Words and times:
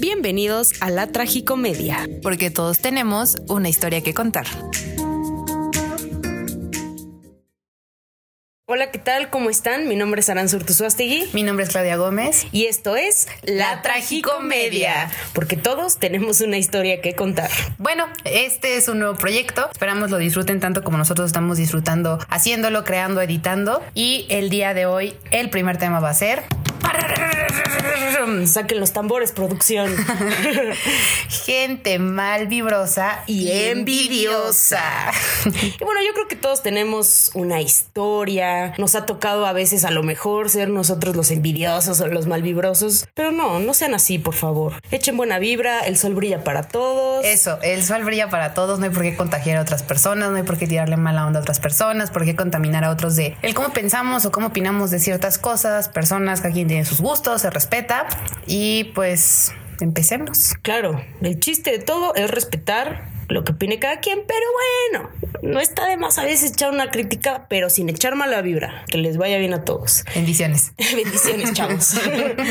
Bienvenidos 0.00 0.72
a 0.80 0.88
la 0.88 1.08
Tragicomedia. 1.08 2.08
Porque 2.22 2.50
todos 2.50 2.78
tenemos 2.78 3.36
una 3.48 3.68
historia 3.68 4.02
que 4.02 4.14
contar. 4.14 4.46
Hola, 8.64 8.90
¿qué 8.90 8.98
tal? 8.98 9.28
¿Cómo 9.28 9.50
están? 9.50 9.88
Mi 9.88 9.96
nombre 9.96 10.22
es 10.22 10.30
Aranzur 10.30 10.64
Tuzuastegui. 10.64 11.28
Mi 11.34 11.42
nombre 11.42 11.66
es 11.66 11.70
Claudia 11.70 11.98
Gómez. 11.98 12.46
Y 12.50 12.64
esto 12.64 12.96
es 12.96 13.28
La 13.42 13.82
Tragicomedia. 13.82 15.10
Porque 15.34 15.58
todos 15.58 15.98
tenemos 15.98 16.40
una 16.40 16.56
historia 16.56 17.02
que 17.02 17.14
contar. 17.14 17.50
Bueno, 17.76 18.06
este 18.24 18.78
es 18.78 18.88
un 18.88 19.00
nuevo 19.00 19.18
proyecto. 19.18 19.68
Esperamos 19.70 20.10
lo 20.10 20.16
disfruten 20.16 20.60
tanto 20.60 20.82
como 20.82 20.96
nosotros 20.96 21.26
estamos 21.26 21.58
disfrutando 21.58 22.18
haciéndolo, 22.30 22.84
creando, 22.84 23.20
editando. 23.20 23.82
Y 23.92 24.24
el 24.30 24.48
día 24.48 24.72
de 24.72 24.86
hoy, 24.86 25.14
el 25.30 25.50
primer 25.50 25.76
tema 25.76 26.00
va 26.00 26.08
a 26.08 26.14
ser 26.14 26.44
Saquen 28.46 28.80
los 28.80 28.92
tambores, 28.92 29.32
producción. 29.32 29.94
Gente 31.28 31.98
mal 31.98 32.46
vibrosa 32.46 33.22
y 33.26 33.50
envidiosa. 33.50 35.10
y 35.44 35.84
bueno, 35.84 36.00
yo 36.06 36.12
creo 36.14 36.28
que 36.28 36.36
todos 36.36 36.62
tenemos 36.62 37.30
una 37.34 37.60
historia. 37.60 38.74
Nos 38.78 38.94
ha 38.94 39.06
tocado 39.06 39.46
a 39.46 39.52
veces 39.52 39.84
a 39.84 39.90
lo 39.90 40.02
mejor 40.02 40.50
ser 40.50 40.68
nosotros 40.68 41.16
los 41.16 41.30
envidiosos 41.30 42.00
o 42.00 42.06
los 42.06 42.26
mal 42.26 42.42
vibrosos. 42.42 43.06
Pero 43.14 43.32
no, 43.32 43.60
no 43.60 43.74
sean 43.74 43.94
así, 43.94 44.18
por 44.18 44.34
favor. 44.34 44.74
Echen 44.90 45.16
buena 45.16 45.38
vibra, 45.38 45.80
el 45.80 45.96
sol 45.96 46.14
brilla 46.14 46.44
para 46.44 46.62
todos. 46.62 47.24
Eso, 47.24 47.58
el 47.62 47.82
sol 47.82 48.04
brilla 48.04 48.28
para 48.28 48.54
todos. 48.54 48.78
No 48.78 48.86
hay 48.86 48.90
por 48.90 49.02
qué 49.02 49.16
contagiar 49.16 49.58
a 49.58 49.62
otras 49.62 49.82
personas, 49.82 50.30
no 50.30 50.36
hay 50.36 50.42
por 50.42 50.58
qué 50.58 50.66
tirarle 50.66 50.96
mala 50.96 51.26
onda 51.26 51.40
a 51.40 51.42
otras 51.42 51.60
personas, 51.60 52.10
por 52.10 52.24
qué 52.24 52.36
contaminar 52.36 52.84
a 52.84 52.90
otros 52.90 53.16
de 53.16 53.36
el 53.42 53.54
cómo 53.54 53.72
pensamos 53.72 54.24
o 54.26 54.32
cómo 54.32 54.48
opinamos 54.48 54.90
de 54.90 54.98
ciertas 54.98 55.38
cosas, 55.38 55.88
personas, 55.88 56.40
cada 56.40 56.52
quien 56.52 56.68
tiene 56.68 56.84
sus 56.84 57.00
gustos, 57.00 57.42
se 57.42 57.50
respeta. 57.50 57.89
Y 58.46 58.84
pues 58.94 59.52
empecemos. 59.80 60.54
Claro, 60.62 61.02
el 61.22 61.40
chiste 61.40 61.70
de 61.70 61.78
todo 61.78 62.14
es 62.14 62.30
respetar 62.30 63.10
lo 63.28 63.44
que 63.44 63.52
opine 63.52 63.78
cada 63.78 64.00
quien, 64.00 64.20
pero 64.26 64.46
bueno, 64.92 65.10
no 65.42 65.60
está 65.60 65.86
de 65.86 65.96
más 65.96 66.18
a 66.18 66.24
veces 66.24 66.52
echar 66.52 66.70
una 66.70 66.90
crítica, 66.90 67.46
pero 67.48 67.70
sin 67.70 67.88
echar 67.88 68.16
mala 68.16 68.42
vibra. 68.42 68.84
Que 68.88 68.98
les 68.98 69.16
vaya 69.16 69.38
bien 69.38 69.54
a 69.54 69.64
todos. 69.64 70.04
Bendiciones. 70.14 70.72
Bendiciones, 70.94 71.52
chavos. 71.52 71.94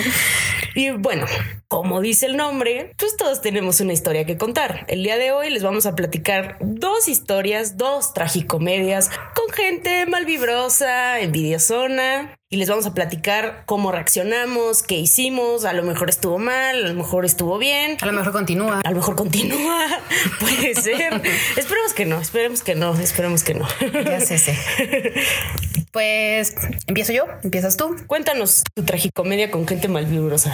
y 0.75 0.91
bueno, 0.91 1.25
como 1.67 2.01
dice 2.01 2.25
el 2.25 2.37
nombre, 2.37 2.93
pues 2.97 3.15
todos 3.17 3.41
tenemos 3.41 3.79
una 3.81 3.93
historia 3.93 4.25
que 4.25 4.37
contar. 4.37 4.85
El 4.87 5.03
día 5.03 5.17
de 5.17 5.31
hoy 5.31 5.49
les 5.49 5.63
vamos 5.63 5.85
a 5.85 5.95
platicar 5.95 6.57
dos 6.61 7.07
historias, 7.07 7.77
dos 7.77 8.13
tragicomedias 8.13 9.11
con 9.49 9.55
gente 9.55 10.05
malvibrosa, 10.05 11.19
envidiosona. 11.19 12.35
Y 12.51 12.57
les 12.57 12.69
vamos 12.69 12.85
a 12.85 12.93
platicar 12.93 13.63
cómo 13.65 13.91
reaccionamos, 13.91 14.81
qué 14.83 14.95
hicimos. 14.95 15.65
A 15.65 15.73
lo 15.73 15.83
mejor 15.83 16.09
estuvo 16.09 16.39
mal, 16.39 16.85
a 16.85 16.87
lo 16.87 16.93
mejor 16.93 17.25
estuvo 17.25 17.57
bien. 17.57 17.97
A 18.01 18.05
lo 18.05 18.11
mejor 18.11 18.31
continúa. 18.31 18.81
A 18.83 18.89
lo 18.89 18.97
mejor 18.97 19.15
continúa. 19.15 19.87
Puede 20.39 20.73
ser. 20.75 21.21
esperemos 21.55 21.93
que 21.93 22.05
no, 22.05 22.19
esperemos 22.19 22.63
que 22.63 22.75
no, 22.75 22.99
esperemos 22.99 23.43
que 23.43 23.53
no. 23.53 23.67
Ya 24.03 24.19
sé, 24.19 24.37
sé. 24.39 24.57
Pues 25.91 26.53
empiezo 26.85 27.13
yo, 27.13 27.25
empiezas 27.43 27.75
tú. 27.75 27.95
Cuéntanos 28.05 28.63
tu 28.75 28.83
tragicomedia 28.83 29.49
con 29.49 29.67
gente 29.67 29.87
malvibrosa. 29.87 30.53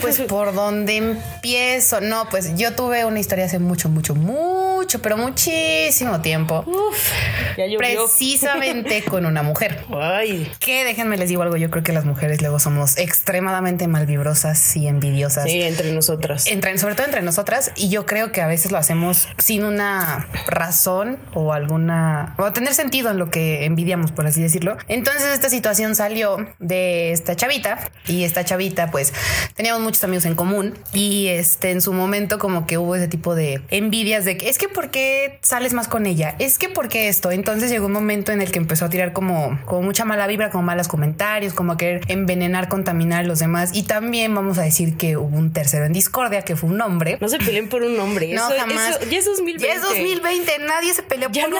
pues 0.00 0.20
por 0.28 0.54
dónde 0.54 0.96
empiezo. 0.96 2.00
No, 2.00 2.28
pues 2.30 2.56
yo 2.56 2.74
tuve 2.74 3.04
una 3.04 3.20
historia 3.20 3.44
hace 3.44 3.60
mucho, 3.60 3.88
mucho, 3.88 4.16
mucho, 4.16 5.00
pero 5.00 5.16
muchísimo 5.16 6.20
tiempo. 6.20 6.64
Uf, 6.66 7.10
ya 7.56 7.64
precisamente 7.78 9.04
con 9.08 9.24
una 9.24 9.44
mujer. 9.44 9.84
Ay. 9.94 10.50
Que 10.58 10.82
déjenme 10.82 11.16
les 11.16 11.28
digo 11.28 11.42
algo. 11.42 11.56
Yo 11.56 11.70
creo 11.70 11.84
que 11.84 11.92
las 11.92 12.04
mujeres 12.04 12.40
luego 12.40 12.58
somos 12.58 12.98
extremadamente 12.98 13.86
malvibrosas 13.86 14.76
y 14.76 14.88
envidiosas. 14.88 15.44
Sí, 15.44 15.62
entre 15.62 15.92
nosotras. 15.92 16.48
Entre, 16.48 16.76
sobre 16.78 16.96
todo 16.96 17.06
entre 17.06 17.22
nosotras. 17.22 17.70
Y 17.76 17.88
yo 17.88 18.04
creo 18.04 18.32
que 18.32 18.40
a 18.40 18.48
veces 18.48 18.72
lo 18.72 18.78
hacemos 18.78 19.28
sin 19.38 19.64
una 19.64 20.26
razón 20.48 21.18
o 21.34 21.52
alguna 21.52 22.34
o 22.36 22.52
tener 22.52 22.74
sentido 22.74 23.12
en 23.12 23.18
lo 23.18 23.30
que 23.30 23.64
envidiamos, 23.64 24.10
por 24.10 24.26
así 24.26 24.42
decirlo 24.42 24.55
entonces 24.88 25.26
esta 25.32 25.48
situación 25.48 25.94
salió 25.94 26.48
de 26.58 27.12
esta 27.12 27.36
chavita 27.36 27.90
y 28.06 28.24
esta 28.24 28.44
chavita 28.44 28.90
pues 28.90 29.12
teníamos 29.54 29.82
muchos 29.82 30.02
amigos 30.04 30.24
en 30.24 30.34
común 30.34 30.74
y 30.92 31.28
este 31.28 31.70
en 31.70 31.80
su 31.80 31.92
momento 31.92 32.38
como 32.38 32.66
que 32.66 32.78
hubo 32.78 32.94
ese 32.94 33.08
tipo 33.08 33.34
de 33.34 33.62
envidias 33.70 34.24
de 34.24 34.36
que 34.36 34.48
es 34.48 34.58
que 34.58 34.68
por 34.68 34.90
qué 34.90 35.38
sales 35.42 35.72
más 35.72 35.88
con 35.88 36.06
ella, 36.06 36.34
es 36.38 36.58
que 36.58 36.68
por 36.68 36.88
qué 36.88 37.08
esto. 37.08 37.30
Entonces 37.30 37.70
llegó 37.70 37.86
un 37.86 37.92
momento 37.92 38.32
en 38.32 38.40
el 38.40 38.50
que 38.50 38.58
empezó 38.58 38.84
a 38.84 38.90
tirar 38.90 39.12
como, 39.12 39.58
como 39.64 39.82
mucha 39.82 40.04
mala 40.04 40.26
vibra, 40.26 40.50
como 40.50 40.62
malos 40.64 40.88
comentarios, 40.88 41.54
como 41.54 41.72
a 41.72 41.76
querer 41.76 42.02
envenenar, 42.08 42.68
contaminar 42.68 43.24
a 43.24 43.26
los 43.26 43.38
demás 43.38 43.70
y 43.72 43.84
también 43.84 44.34
vamos 44.34 44.58
a 44.58 44.62
decir 44.62 44.96
que 44.96 45.16
hubo 45.16 45.36
un 45.36 45.52
tercero 45.52 45.84
en 45.84 45.92
discordia 45.92 46.42
que 46.42 46.56
fue 46.56 46.70
un 46.70 46.80
hombre. 46.80 47.18
No 47.20 47.28
se 47.28 47.38
peleen 47.38 47.68
por 47.68 47.82
un 47.82 47.98
hombre. 48.00 48.32
No, 48.32 48.48
jamás. 48.56 48.98
ya 49.10 49.18
es 49.18 49.24
2020. 49.24 49.66
Ya 49.66 49.74
es 49.74 49.82
2020. 49.82 50.58
Nadie 50.60 50.94
se 50.94 51.02
peleó 51.02 51.30
por 51.30 51.42
un 51.48 51.54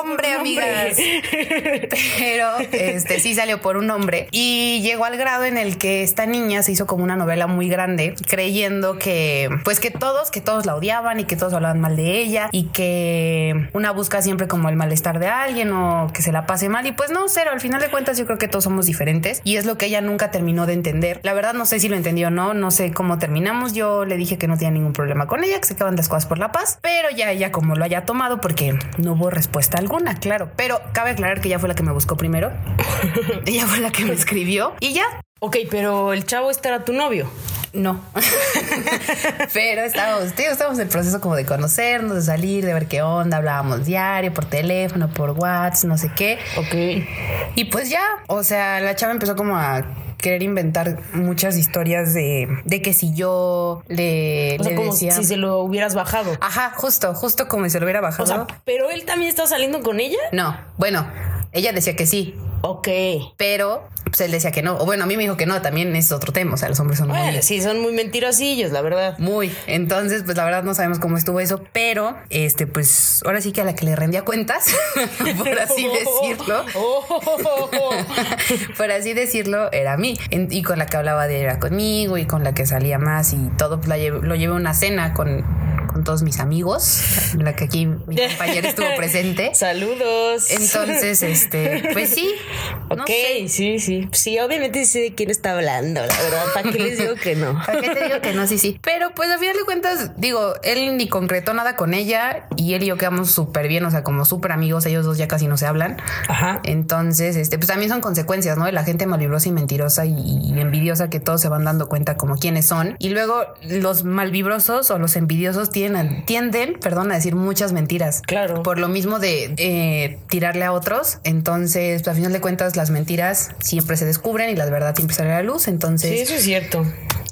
hombre, 0.00 0.32
amigas. 0.34 0.96
pero 2.32 2.58
este 2.72 3.20
sí 3.20 3.34
salió 3.34 3.60
por 3.60 3.76
un 3.76 3.90
hombre. 3.90 4.28
Y 4.30 4.80
llegó 4.82 5.04
al 5.04 5.16
grado 5.16 5.44
en 5.44 5.58
el 5.58 5.78
que 5.78 6.02
esta 6.02 6.26
niña 6.26 6.62
se 6.62 6.72
hizo 6.72 6.86
como 6.86 7.04
una 7.04 7.16
novela 7.16 7.46
muy 7.46 7.68
grande, 7.68 8.14
creyendo 8.28 8.98
que 8.98 9.50
pues 9.64 9.80
que 9.80 9.90
todos, 9.90 10.30
que 10.30 10.40
todos 10.40 10.66
la 10.66 10.74
odiaban 10.74 11.20
y 11.20 11.24
que 11.24 11.36
todos 11.36 11.52
hablaban 11.52 11.80
mal 11.80 11.96
de 11.96 12.18
ella 12.18 12.48
y 12.52 12.64
que 12.64 13.68
una 13.72 13.90
busca 13.92 14.22
siempre 14.22 14.48
como 14.48 14.68
el 14.68 14.76
malestar 14.76 15.18
de 15.18 15.28
alguien 15.28 15.72
o 15.72 16.10
que 16.12 16.22
se 16.22 16.32
la 16.32 16.46
pase 16.46 16.68
mal. 16.68 16.86
Y 16.86 16.92
pues 16.92 17.10
no, 17.10 17.28
cero, 17.28 17.50
al 17.52 17.60
final 17.60 17.80
de 17.80 17.88
cuentas 17.88 18.18
yo 18.18 18.26
creo 18.26 18.38
que 18.38 18.48
todos 18.48 18.64
somos 18.64 18.86
diferentes 18.86 19.40
y 19.44 19.56
es 19.56 19.66
lo 19.66 19.76
que 19.76 19.86
ella 19.86 20.00
nunca 20.00 20.30
terminó 20.30 20.66
de 20.66 20.72
entender. 20.72 21.20
La 21.22 21.34
verdad 21.34 21.54
no 21.54 21.66
sé 21.66 21.80
si 21.80 21.88
lo 21.88 21.96
entendió 21.96 22.28
o 22.28 22.30
no, 22.30 22.54
no 22.54 22.70
sé 22.70 22.92
cómo 22.92 23.18
terminamos, 23.18 23.72
yo 23.74 24.04
le 24.04 24.16
dije 24.16 24.38
que 24.38 24.48
no 24.48 24.56
tenía 24.56 24.70
ningún 24.70 24.92
problema 24.92 25.26
con 25.26 25.44
ella, 25.44 25.58
que 25.60 25.66
se 25.66 25.74
quedaban 25.74 25.96
las 25.96 26.08
cosas 26.08 26.26
por 26.26 26.38
la 26.38 26.52
paz, 26.52 26.78
pero 26.80 27.10
ya 27.10 27.30
ella 27.30 27.52
como 27.52 27.76
lo 27.76 27.84
haya 27.84 28.04
tomado 28.04 28.40
porque 28.40 28.78
no 28.98 29.12
hubo 29.12 29.30
respuesta 29.30 29.78
alguna, 29.78 30.14
claro, 30.16 30.50
pero 30.56 30.80
cabe 30.92 31.10
aclarar 31.10 31.40
que 31.40 31.48
ella 31.48 31.58
fue 31.58 31.68
la 31.68 31.74
que 31.74 31.82
me 31.82 31.92
buscó 31.92 32.16
primero 32.22 32.52
Ella 33.46 33.66
fue 33.66 33.80
la 33.80 33.90
que 33.90 34.04
me 34.04 34.12
escribió 34.12 34.74
y 34.78 34.92
ya. 34.92 35.02
Ok, 35.40 35.56
pero 35.68 36.12
el 36.12 36.24
chavo 36.24 36.52
este 36.52 36.68
era 36.68 36.84
tu 36.84 36.92
novio. 36.92 37.28
No. 37.72 38.00
Pero 39.54 39.80
estábamos, 39.82 40.34
tío, 40.34 40.50
estábamos 40.50 40.78
en 40.78 40.84
el 40.84 40.88
proceso 40.90 41.20
como 41.22 41.34
de 41.36 41.46
conocernos, 41.46 42.14
de 42.14 42.22
salir, 42.22 42.66
de 42.66 42.74
ver 42.74 42.86
qué 42.86 43.00
onda, 43.00 43.38
hablábamos 43.38 43.86
diario, 43.86 44.32
por 44.34 44.44
teléfono, 44.44 45.08
por 45.08 45.30
WhatsApp, 45.30 45.88
no 45.88 45.96
sé 45.96 46.10
qué. 46.14 46.38
Ok. 46.58 47.54
Y 47.56 47.64
pues 47.64 47.88
ya, 47.88 48.04
o 48.26 48.44
sea, 48.44 48.78
la 48.80 48.94
chava 48.94 49.12
empezó 49.12 49.34
como 49.36 49.56
a 49.56 49.84
querer 50.18 50.42
inventar 50.42 50.98
muchas 51.14 51.56
historias 51.56 52.14
de, 52.14 52.46
de 52.64 52.82
que 52.82 52.92
si 52.92 53.14
yo 53.14 53.82
le, 53.88 54.58
o 54.60 54.64
sea, 54.64 54.76
como 54.76 54.92
si 54.92 55.10
se 55.10 55.36
lo 55.38 55.60
hubieras 55.60 55.94
bajado. 55.94 56.36
Ajá, 56.40 56.72
justo, 56.76 57.14
justo 57.14 57.48
como 57.48 57.64
si 57.64 57.70
se 57.70 57.80
lo 57.80 57.86
hubiera 57.86 58.02
bajado. 58.02 58.22
O 58.22 58.26
sea, 58.26 58.46
pero 58.64 58.90
él 58.90 59.06
también 59.06 59.30
está 59.30 59.46
saliendo 59.46 59.82
con 59.82 59.98
ella. 59.98 60.18
No, 60.30 60.56
bueno, 60.76 61.06
ella 61.52 61.72
decía 61.72 61.96
que 61.96 62.06
sí. 62.06 62.34
Ok. 62.62 62.88
Pero 63.36 63.88
pues 64.04 64.20
él 64.20 64.30
decía 64.30 64.52
que 64.52 64.62
no. 64.62 64.76
O 64.78 64.84
bueno, 64.84 65.04
a 65.04 65.06
mí 65.06 65.16
me 65.16 65.22
dijo 65.22 65.36
que 65.36 65.46
no, 65.46 65.60
también 65.62 65.94
es 65.96 66.12
otro 66.12 66.32
tema. 66.32 66.54
O 66.54 66.56
sea, 66.56 66.68
los 66.68 66.78
hombres 66.80 66.98
son 66.98 67.08
muy. 67.08 67.42
Sí, 67.42 67.60
son 67.60 67.80
muy 67.80 67.92
mentirosillos, 67.92 68.72
la 68.72 68.82
verdad. 68.82 69.18
Muy. 69.18 69.54
Entonces, 69.66 70.22
pues 70.22 70.36
la 70.36 70.44
verdad 70.44 70.62
no 70.62 70.74
sabemos 70.74 70.98
cómo 70.98 71.16
estuvo 71.16 71.40
eso, 71.40 71.62
pero 71.72 72.16
este, 72.30 72.66
pues 72.66 73.22
ahora 73.24 73.40
sí 73.40 73.52
que 73.52 73.62
a 73.62 73.64
la 73.64 73.74
que 73.74 73.84
le 73.84 73.96
rendía 73.96 74.22
cuentas, 74.22 74.66
por 75.38 75.58
así 75.58 75.88
decirlo, 76.22 76.64
por 78.76 78.90
así 78.90 79.14
decirlo, 79.14 79.72
era 79.72 79.94
a 79.94 79.96
mí. 79.96 80.18
Y 80.30 80.62
con 80.62 80.78
la 80.78 80.86
que 80.86 80.96
hablaba 80.96 81.26
de 81.26 81.40
era 81.40 81.58
conmigo 81.58 82.18
y 82.18 82.26
con 82.26 82.44
la 82.44 82.54
que 82.54 82.66
salía 82.66 82.98
más 82.98 83.32
y 83.32 83.48
todo, 83.56 83.80
pues, 83.80 83.88
lo 83.88 84.34
llevé 84.34 84.52
a 84.52 84.56
una 84.56 84.74
cena 84.74 85.14
con 85.14 85.44
con 85.92 86.04
todos 86.04 86.22
mis 86.22 86.40
amigos, 86.40 87.34
la 87.38 87.54
que 87.54 87.64
aquí 87.64 87.86
mi 87.86 88.16
compañero 88.28 88.68
estuvo 88.68 88.86
presente. 88.96 89.54
Saludos. 89.54 90.50
Entonces, 90.50 91.22
este, 91.22 91.90
pues 91.92 92.10
sí. 92.10 92.28
Ok, 92.88 93.10
sí, 93.48 93.78
sí. 93.78 94.08
Sí, 94.12 94.38
obviamente 94.38 94.84
sé 94.84 95.00
de 95.00 95.14
quién 95.14 95.30
está 95.30 95.52
hablando, 95.52 96.00
la 96.00 96.22
verdad. 96.22 96.44
¿Para 96.52 96.70
qué 96.70 96.78
les 96.78 96.98
digo 96.98 97.14
que 97.14 97.36
no? 97.36 97.54
¿Para 97.66 97.80
qué 97.80 97.88
te 97.88 98.04
digo 98.04 98.20
que 98.20 98.34
no? 98.34 98.46
Sí, 98.46 98.58
sí. 98.58 98.78
Pero 98.82 99.14
pues 99.14 99.30
a 99.30 99.38
final 99.38 99.56
de 99.56 99.64
cuentas, 99.64 100.10
digo, 100.18 100.54
él 100.62 100.96
ni 100.98 101.08
concretó 101.08 101.54
nada 101.54 101.74
con 101.74 101.94
ella 101.94 102.48
y 102.56 102.74
él 102.74 102.82
y 102.82 102.86
yo 102.86 102.98
quedamos 102.98 103.30
súper 103.30 103.68
bien, 103.68 103.84
o 103.86 103.90
sea, 103.90 104.04
como 104.04 104.26
súper 104.26 104.52
amigos, 104.52 104.84
ellos 104.84 105.06
dos 105.06 105.16
ya 105.16 105.26
casi 105.26 105.46
no 105.46 105.56
se 105.56 105.66
hablan. 105.66 105.96
Ajá. 106.28 106.60
Entonces, 106.64 107.36
este, 107.36 107.56
pues 107.56 107.68
también 107.68 107.90
son 107.90 108.00
consecuencias, 108.02 108.58
¿no? 108.58 108.66
De 108.66 108.72
la 108.72 108.84
gente 108.84 109.06
malvibrosa 109.06 109.48
y 109.48 109.52
mentirosa 109.52 110.04
y, 110.04 110.52
envidiosa 110.62 111.10
que 111.10 111.18
todos 111.18 111.40
se 111.40 111.48
van 111.48 111.64
dando 111.64 111.88
cuenta 111.88 112.16
como 112.16 112.36
quiénes 112.36 112.66
son. 112.66 112.94
Y 112.98 113.08
luego 113.08 113.42
los 113.62 114.04
malvibrosos 114.04 114.90
o 114.90 114.98
los 114.98 115.16
envidiosos 115.16 115.70
tienen 115.70 115.81
tienden, 116.26 116.78
perdón, 116.80 117.10
a 117.12 117.14
decir 117.14 117.34
muchas 117.34 117.72
mentiras. 117.72 118.22
Claro. 118.22 118.62
Por 118.62 118.78
lo 118.78 118.88
mismo 118.88 119.18
de 119.18 119.54
eh, 119.56 120.18
tirarle 120.28 120.64
a 120.64 120.72
otros. 120.72 121.18
Entonces, 121.24 122.06
a 122.06 122.14
final 122.14 122.32
de 122.32 122.40
cuentas, 122.40 122.76
las 122.76 122.90
mentiras 122.90 123.50
siempre 123.60 123.96
se 123.96 124.04
descubren 124.04 124.50
y 124.50 124.56
la 124.56 124.66
verdad 124.66 124.94
siempre 124.94 125.16
sale 125.16 125.32
a 125.32 125.36
la 125.36 125.42
luz. 125.42 125.68
Entonces. 125.68 126.10
Sí, 126.10 126.18
eso 126.18 126.34
es 126.34 126.42
cierto. 126.42 126.84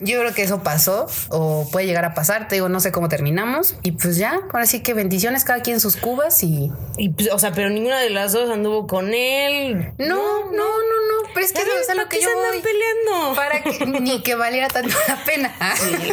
Yo 0.02 0.18
creo 0.20 0.32
que 0.32 0.42
eso 0.42 0.62
pasó 0.62 1.08
o 1.28 1.68
puede 1.70 1.86
llegar 1.86 2.04
a 2.06 2.14
pasar. 2.14 2.48
Te 2.48 2.54
digo, 2.54 2.68
no 2.68 2.80
sé 2.80 2.90
cómo 2.90 3.08
terminamos. 3.08 3.76
Y 3.82 3.92
pues 3.92 4.16
ya, 4.16 4.40
ahora 4.50 4.66
sí 4.66 4.80
que 4.80 4.94
bendiciones 4.94 5.44
cada 5.44 5.60
quien 5.60 5.78
sus 5.78 5.96
cubas 5.96 6.42
y. 6.42 6.70
y 6.96 7.10
pues, 7.10 7.30
o 7.30 7.38
sea, 7.38 7.52
pero 7.52 7.68
ninguna 7.68 8.00
de 8.00 8.10
las 8.10 8.32
dos 8.32 8.48
anduvo 8.50 8.86
con 8.86 9.12
él. 9.12 9.92
No, 9.98 10.06
no, 10.06 10.50
no, 10.50 10.52
no. 10.52 11.30
Pero 11.34 11.46
es 11.46 11.52
que 11.52 11.60
es 11.60 11.96
lo 11.96 12.08
que 12.08 12.20
yo 12.20 12.28
voy. 12.34 12.60
peleando. 12.60 13.36
Para 13.36 13.62
que 13.62 14.00
ni 14.00 14.22
que 14.22 14.34
valiera 14.34 14.68
tanto 14.68 14.96
la 15.06 15.22
pena. 15.24 15.54
Sí, 15.76 16.12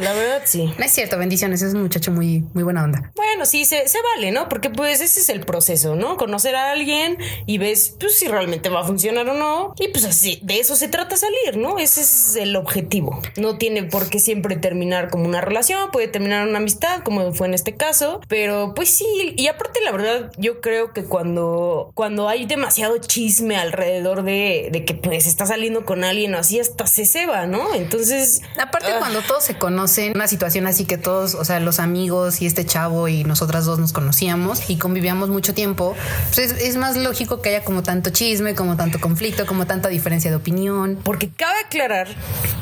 la 0.00 0.12
verdad, 0.12 0.42
sí. 0.44 0.72
No 0.78 0.84
es 0.84 0.92
cierto, 0.92 1.18
bendiciones. 1.18 1.62
Es 1.62 1.73
un 1.74 1.82
muchacho 1.82 2.10
muy, 2.10 2.44
muy 2.54 2.62
buena 2.62 2.84
onda. 2.84 3.12
Bueno, 3.14 3.46
sí, 3.46 3.64
se, 3.64 3.88
se 3.88 3.98
vale, 4.14 4.32
¿no? 4.32 4.48
Porque 4.48 4.70
pues 4.70 5.00
ese 5.00 5.20
es 5.20 5.28
el 5.28 5.40
proceso, 5.40 5.96
¿no? 5.96 6.16
Conocer 6.16 6.54
a 6.56 6.70
alguien 6.70 7.18
y 7.46 7.58
ves 7.58 7.96
pues 7.98 8.18
si 8.18 8.28
realmente 8.28 8.68
va 8.68 8.80
a 8.80 8.84
funcionar 8.84 9.28
o 9.28 9.34
no. 9.34 9.74
Y 9.78 9.88
pues 9.88 10.04
así, 10.04 10.40
de 10.42 10.60
eso 10.60 10.76
se 10.76 10.88
trata 10.88 11.16
salir, 11.16 11.56
¿no? 11.56 11.78
Ese 11.78 12.00
es 12.00 12.36
el 12.36 12.56
objetivo. 12.56 13.20
No 13.36 13.58
tiene 13.58 13.84
por 13.84 14.08
qué 14.08 14.18
siempre 14.18 14.56
terminar 14.56 15.10
como 15.10 15.24
una 15.24 15.40
relación, 15.40 15.90
puede 15.90 16.08
terminar 16.08 16.46
una 16.46 16.58
amistad, 16.58 17.02
como 17.02 17.32
fue 17.34 17.46
en 17.46 17.54
este 17.54 17.76
caso. 17.76 18.20
Pero 18.28 18.74
pues 18.74 18.90
sí, 18.90 19.34
y 19.36 19.46
aparte 19.48 19.80
la 19.82 19.92
verdad, 19.92 20.32
yo 20.36 20.60
creo 20.60 20.92
que 20.92 21.04
cuando, 21.04 21.90
cuando 21.94 22.28
hay 22.28 22.46
demasiado 22.46 22.98
chisme 22.98 23.56
alrededor 23.56 24.22
de, 24.22 24.68
de 24.72 24.84
que 24.84 24.94
pues 24.94 25.26
está 25.26 25.46
saliendo 25.46 25.84
con 25.84 26.04
alguien 26.04 26.34
o 26.34 26.38
así, 26.38 26.60
hasta 26.60 26.86
se 26.86 27.06
ceba, 27.06 27.46
¿no? 27.46 27.74
Entonces... 27.74 28.42
Aparte 28.60 28.92
ah. 28.92 28.98
cuando 28.98 29.20
todos 29.22 29.44
se 29.44 29.56
conocen, 29.56 30.12
una 30.14 30.28
situación 30.28 30.66
así 30.66 30.84
que 30.84 30.98
todos, 30.98 31.34
o 31.34 31.44
sea, 31.44 31.60
los 31.64 31.80
amigos 31.80 32.40
y 32.40 32.46
este 32.46 32.64
chavo 32.64 33.08
y 33.08 33.24
nosotras 33.24 33.64
dos 33.64 33.78
nos 33.78 33.92
conocíamos 33.92 34.70
y 34.70 34.76
convivíamos 34.76 35.28
mucho 35.28 35.54
tiempo, 35.54 35.96
pues 36.34 36.52
es, 36.52 36.76
más 36.76 36.96
lógico 36.96 37.40
que 37.40 37.50
haya 37.50 37.64
como 37.64 37.82
tanto 37.82 38.10
chisme, 38.10 38.54
como 38.54 38.76
tanto 38.76 39.00
conflicto, 39.00 39.46
como 39.46 39.66
tanta 39.66 39.88
diferencia 39.88 40.30
de 40.30 40.36
opinión. 40.36 40.98
Porque 41.02 41.28
cabe 41.30 41.60
aclarar 41.66 42.08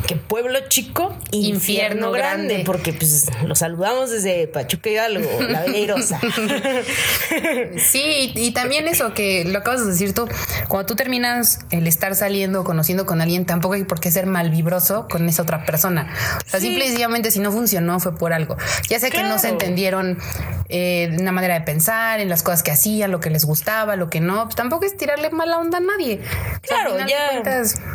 que 0.06 0.16
pueblo 0.16 0.58
chico, 0.68 1.16
infierno, 1.30 2.12
grande, 2.12 2.62
porque 2.64 2.92
pues 2.92 3.26
lo 3.44 3.54
saludamos 3.54 4.10
desde 4.10 4.46
Pachuca 4.46 4.90
Hidalgo, 4.90 5.28
la 5.48 5.62
Bella 5.62 5.94
Sí, 7.78 8.32
y 8.34 8.52
también 8.52 8.88
eso 8.88 9.14
que 9.14 9.44
lo 9.44 9.58
acabas 9.58 9.84
de 9.84 9.92
decir 9.92 10.14
tú, 10.14 10.28
cuando 10.68 10.86
tú 10.86 10.96
terminas 10.96 11.60
el 11.70 11.86
estar 11.86 12.14
saliendo 12.14 12.60
o 12.60 12.64
conociendo 12.64 13.06
con 13.06 13.20
alguien, 13.20 13.46
tampoco 13.46 13.74
hay 13.74 13.84
por 13.84 14.00
qué 14.00 14.10
ser 14.10 14.26
malvibroso 14.26 15.06
con 15.08 15.28
esa 15.28 15.42
otra 15.42 15.64
persona. 15.64 16.12
O 16.46 16.50
sea, 16.50 16.60
simple 16.60 16.84
y 16.84 16.88
sencillamente 16.88 17.30
si 17.30 17.40
no 17.40 17.52
funcionó 17.52 18.00
fue 18.00 18.16
por 18.16 18.32
algo. 18.32 18.56
Ya 18.92 19.00
sé 19.00 19.08
que 19.08 19.22
no 19.22 19.38
se 19.38 19.48
entendieron 19.48 20.18
eh, 20.68 21.16
una 21.18 21.32
manera 21.32 21.54
de 21.54 21.62
pensar, 21.62 22.20
en 22.20 22.28
las 22.28 22.42
cosas 22.42 22.62
que 22.62 22.72
hacían, 22.72 23.10
lo 23.10 23.20
que 23.20 23.30
les 23.30 23.46
gustaba, 23.46 23.96
lo 23.96 24.10
que 24.10 24.20
no, 24.20 24.44
pues 24.44 24.54
tampoco 24.54 24.84
es 24.84 24.98
tirarle 24.98 25.30
mala 25.30 25.56
onda 25.56 25.78
a 25.78 25.80
nadie. 25.80 26.20
Claro, 26.60 26.98
ya. 27.06 27.42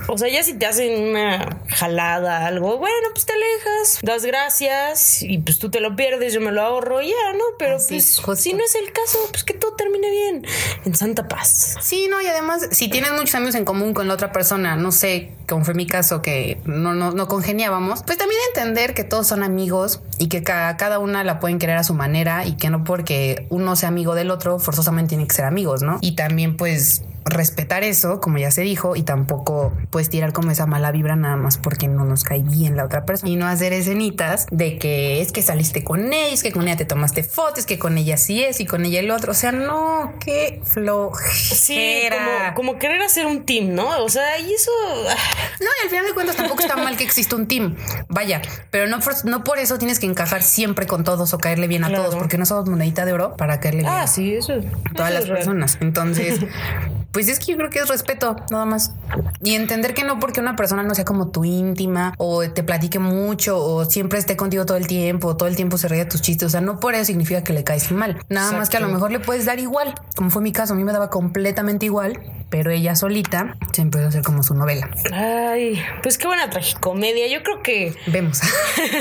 O 0.07 0.17
sea, 0.17 0.27
ya 0.27 0.41
si 0.41 0.55
te 0.55 0.65
hacen 0.65 1.09
una 1.09 1.59
jalada, 1.69 2.47
algo, 2.47 2.79
bueno, 2.79 3.09
pues 3.13 3.27
te 3.27 3.33
alejas, 3.33 3.99
das 4.01 4.25
gracias 4.25 5.21
y 5.21 5.37
pues 5.37 5.59
tú 5.59 5.69
te 5.69 5.81
lo 5.81 5.95
pierdes, 5.95 6.33
yo 6.33 6.41
me 6.41 6.51
lo 6.51 6.63
ahorro 6.63 6.99
ya, 6.99 7.33
¿no? 7.33 7.43
Pero 7.59 7.77
pues 7.77 8.41
si 8.41 8.53
no 8.55 8.65
es 8.65 8.73
el 8.73 8.91
caso, 8.91 9.19
pues 9.29 9.43
que 9.43 9.53
todo 9.53 9.75
termine 9.75 10.09
bien, 10.09 10.47
en 10.83 10.95
santa 10.95 11.27
paz. 11.27 11.75
Sí, 11.79 12.07
no, 12.09 12.19
y 12.21 12.25
además, 12.25 12.69
si 12.71 12.87
tienes 12.87 13.11
muchos 13.11 13.35
amigos 13.35 13.53
en 13.53 13.65
común 13.65 13.93
con 13.93 14.07
la 14.07 14.15
otra 14.15 14.31
persona, 14.31 14.75
no 14.75 14.91
sé, 14.91 15.36
como 15.47 15.63
fue 15.63 15.73
mi 15.73 15.87
caso, 15.87 16.21
que 16.21 16.59
no, 16.65 16.93
no, 16.93 17.11
no 17.11 17.27
congeniábamos, 17.27 18.03
pues 18.03 18.17
también 18.17 18.39
entender 18.53 18.93
que 18.93 19.03
todos 19.03 19.27
son 19.27 19.43
amigos 19.43 20.01
y 20.19 20.27
que 20.27 20.43
cada, 20.43 20.75
cada 20.77 20.99
una 20.99 21.23
la 21.23 21.39
pueden 21.39 21.57
querer 21.57 21.77
a 21.77 21.83
su 21.83 21.93
manera 21.93 22.45
y 22.45 22.53
que 22.53 22.69
no 22.69 22.83
porque 22.83 23.47
uno 23.49 23.75
sea 23.75 23.89
amigo 23.89 24.13
del 24.13 24.29
otro, 24.29 24.59
forzosamente 24.59 25.09
tiene 25.09 25.27
que 25.27 25.35
ser 25.35 25.45
amigos, 25.45 25.83
¿no? 25.83 25.99
Y 26.01 26.15
también 26.15 26.57
pues 26.57 27.03
respetar 27.29 27.83
eso, 27.83 28.19
como 28.19 28.37
ya 28.37 28.51
se 28.51 28.61
dijo, 28.61 28.95
y 28.95 29.03
tampoco 29.03 29.73
pues 29.89 30.09
tirar 30.09 30.33
como 30.33 30.51
esa 30.51 30.65
mala 30.65 30.91
vibra 30.91 31.15
nada 31.15 31.35
más 31.35 31.57
porque 31.57 31.87
no 31.87 32.05
nos 32.05 32.23
cae 32.23 32.43
bien 32.43 32.75
la 32.75 32.85
otra 32.85 33.05
persona. 33.05 33.31
Y 33.31 33.35
no 33.35 33.47
hacer 33.47 33.73
escenitas 33.73 34.47
de 34.51 34.77
que 34.77 35.21
es 35.21 35.31
que 35.31 35.41
saliste 35.41 35.83
con 35.83 36.13
ella, 36.13 36.33
es 36.33 36.43
que 36.43 36.51
con 36.51 36.67
ella 36.67 36.77
te 36.77 36.85
tomaste 36.85 37.23
fotos, 37.23 37.65
que 37.65 37.79
con 37.79 37.97
ella 37.97 38.17
sí 38.17 38.43
es 38.43 38.59
y 38.59 38.65
con 38.65 38.85
ella 38.85 38.99
el 38.99 39.11
otro. 39.11 39.31
O 39.31 39.35
sea, 39.35 39.51
no, 39.51 40.13
qué 40.19 40.61
flojera. 40.63 41.31
Sí, 41.31 42.09
como, 42.55 42.77
querer 42.79 43.01
hacer 43.01 43.25
un 43.25 43.45
team, 43.45 43.73
¿no? 43.73 44.03
O 44.03 44.09
sea, 44.09 44.39
y 44.39 44.53
eso... 44.53 44.71
Ah. 45.09 45.15
No, 45.59 45.65
y 45.65 45.83
al 45.83 45.89
final 45.89 46.05
de 46.05 46.13
cuentas 46.13 46.35
tampoco 46.35 46.61
está 46.61 46.75
mal 46.75 46.97
que 46.97 47.03
exista 47.03 47.35
un 47.35 47.47
team. 47.47 47.75
Vaya, 48.09 48.41
pero 48.71 48.87
no 48.87 48.99
por, 48.99 49.25
no 49.25 49.43
por 49.43 49.59
eso 49.59 49.77
tienes 49.77 49.99
que 49.99 50.05
encajar 50.05 50.43
siempre 50.43 50.87
con 50.87 51.03
todos 51.03 51.33
o 51.33 51.37
caerle 51.37 51.67
bien 51.67 51.83
a 51.83 51.91
todos, 51.91 52.15
porque 52.15 52.37
no 52.37 52.45
somos 52.45 52.69
monedita 52.69 53.05
de 53.05 53.13
oro 53.13 53.35
para 53.35 53.59
caerle 53.59 53.81
bien. 53.81 53.93
Ah, 53.93 54.07
sí, 54.07 54.35
eso. 54.35 54.53
A 54.53 54.93
todas 54.93 55.13
las 55.13 55.25
personas. 55.25 55.77
Entonces... 55.81 56.39
Pues 57.11 57.27
es 57.29 57.39
que 57.39 57.51
yo 57.51 57.57
creo 57.57 57.69
que 57.69 57.79
es 57.79 57.87
respeto, 57.87 58.35
nada 58.51 58.65
más. 58.65 58.93
Y 59.41 59.55
entender 59.55 59.93
que 59.93 60.03
no 60.03 60.19
porque 60.19 60.39
una 60.39 60.55
persona 60.55 60.83
no 60.83 60.93
sea 60.93 61.05
como 61.05 61.29
tu 61.29 61.45
íntima 61.45 62.13
o 62.17 62.47
te 62.49 62.63
platique 62.63 62.99
mucho 62.99 63.57
o 63.59 63.85
siempre 63.85 64.19
esté 64.19 64.35
contigo 64.35 64.65
todo 64.65 64.77
el 64.77 64.87
tiempo, 64.87 65.29
o 65.29 65.37
todo 65.37 65.47
el 65.47 65.55
tiempo 65.55 65.77
se 65.77 65.87
ríe 65.87 65.99
de 65.99 66.05
tus 66.05 66.21
chistes. 66.21 66.47
O 66.47 66.49
sea, 66.49 66.61
no 66.61 66.79
por 66.79 66.95
eso 66.95 67.05
significa 67.05 67.43
que 67.43 67.53
le 67.53 67.63
caes 67.63 67.91
mal. 67.91 68.17
Nada 68.29 68.51
más 68.51 68.69
que 68.69 68.77
a 68.77 68.79
lo 68.79 68.89
mejor 68.89 69.11
le 69.11 69.19
puedes 69.19 69.45
dar 69.45 69.59
igual, 69.59 69.95
como 70.15 70.29
fue 70.29 70.41
mi 70.41 70.51
caso. 70.51 70.73
A 70.73 70.75
mí 70.75 70.83
me 70.83 70.93
daba 70.93 71.09
completamente 71.09 71.85
igual, 71.85 72.19
pero 72.49 72.71
ella 72.71 72.95
solita 72.95 73.57
se 73.73 73.81
empezó 73.81 74.05
a 74.05 74.09
hacer 74.09 74.23
como 74.23 74.43
su 74.43 74.53
novela. 74.53 74.89
Ay, 75.11 75.81
pues 76.03 76.17
qué 76.17 76.27
buena 76.27 76.49
tragicomedia. 76.49 77.27
Yo 77.27 77.43
creo 77.43 77.61
que. 77.61 77.95
Vemos. 78.07 78.41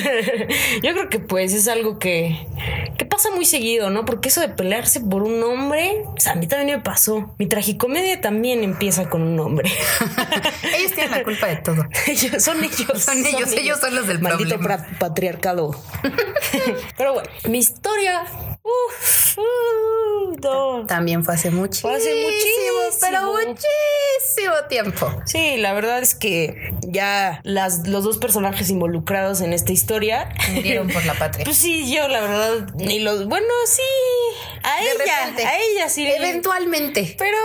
yo 0.82 0.93
creo 0.93 1.08
que 1.08 1.19
pues 1.20 1.53
es 1.53 1.69
algo 1.69 1.99
que, 1.99 2.47
que 2.96 3.04
pasa 3.04 3.31
muy 3.31 3.44
seguido, 3.44 3.90
¿no? 3.90 4.04
Porque 4.04 4.28
eso 4.28 4.40
de 4.40 4.48
pelearse 4.48 5.00
por 5.00 5.22
un 5.22 5.43
hombre, 5.43 6.04
o 6.16 6.20
sea, 6.20 6.32
a 6.32 6.34
mí 6.37 6.46
también 6.46 6.78
me 6.78 6.82
pasó. 6.82 7.34
Mi 7.38 7.46
tragicomedia 7.46 8.20
también 8.20 8.64
empieza 8.64 9.08
con 9.08 9.22
un 9.22 9.37
nombre. 9.37 9.70
ellos 10.78 10.93
tienen 10.93 11.10
la 11.10 11.22
culpa 11.22 11.46
de 11.46 11.56
todo. 11.56 11.87
son 12.38 12.62
ellos. 12.64 13.02
Son 13.02 13.19
ellos, 13.19 13.52
ellos, 13.52 13.81
son 13.81 13.94
los 13.94 14.06
del 14.06 14.20
maldito 14.20 14.58
patriarcado. 14.98 15.70
Pero 16.96 17.14
bueno, 17.14 17.28
mi 17.48 17.58
historia. 17.58 18.25
También 20.87 21.25
fue 21.25 21.35
hace 21.35 21.51
muchísimo. 21.51 21.91
Fue 21.91 21.99
hace 21.99 22.15
muchísimo, 22.15 22.79
pero 23.01 23.33
muchísimo 23.33 24.55
tiempo. 24.69 25.23
Sí, 25.25 25.57
la 25.57 25.73
verdad 25.73 26.01
es 26.01 26.15
que 26.15 26.73
ya 26.83 27.41
las, 27.43 27.87
los 27.89 28.05
dos 28.05 28.19
personajes 28.19 28.71
involucrados 28.71 29.41
en 29.41 29.53
esta 29.53 29.73
historia 29.73 30.33
murieron 30.53 30.89
por 30.89 31.05
la 31.05 31.15
patria. 31.19 31.45
Pues 31.45 31.57
sí, 31.59 31.93
yo 31.93 32.09
la 32.09 32.21
verdad, 32.21 32.69
ni 32.77 33.01
los. 33.01 33.27
Bueno, 33.27 33.47
sí. 33.67 33.83
A 34.63 34.81
ella, 34.83 35.49
a 35.49 35.59
ella 35.59 35.89
sí. 35.89 36.07
Eventualmente. 36.07 37.15
Pero 37.19 37.39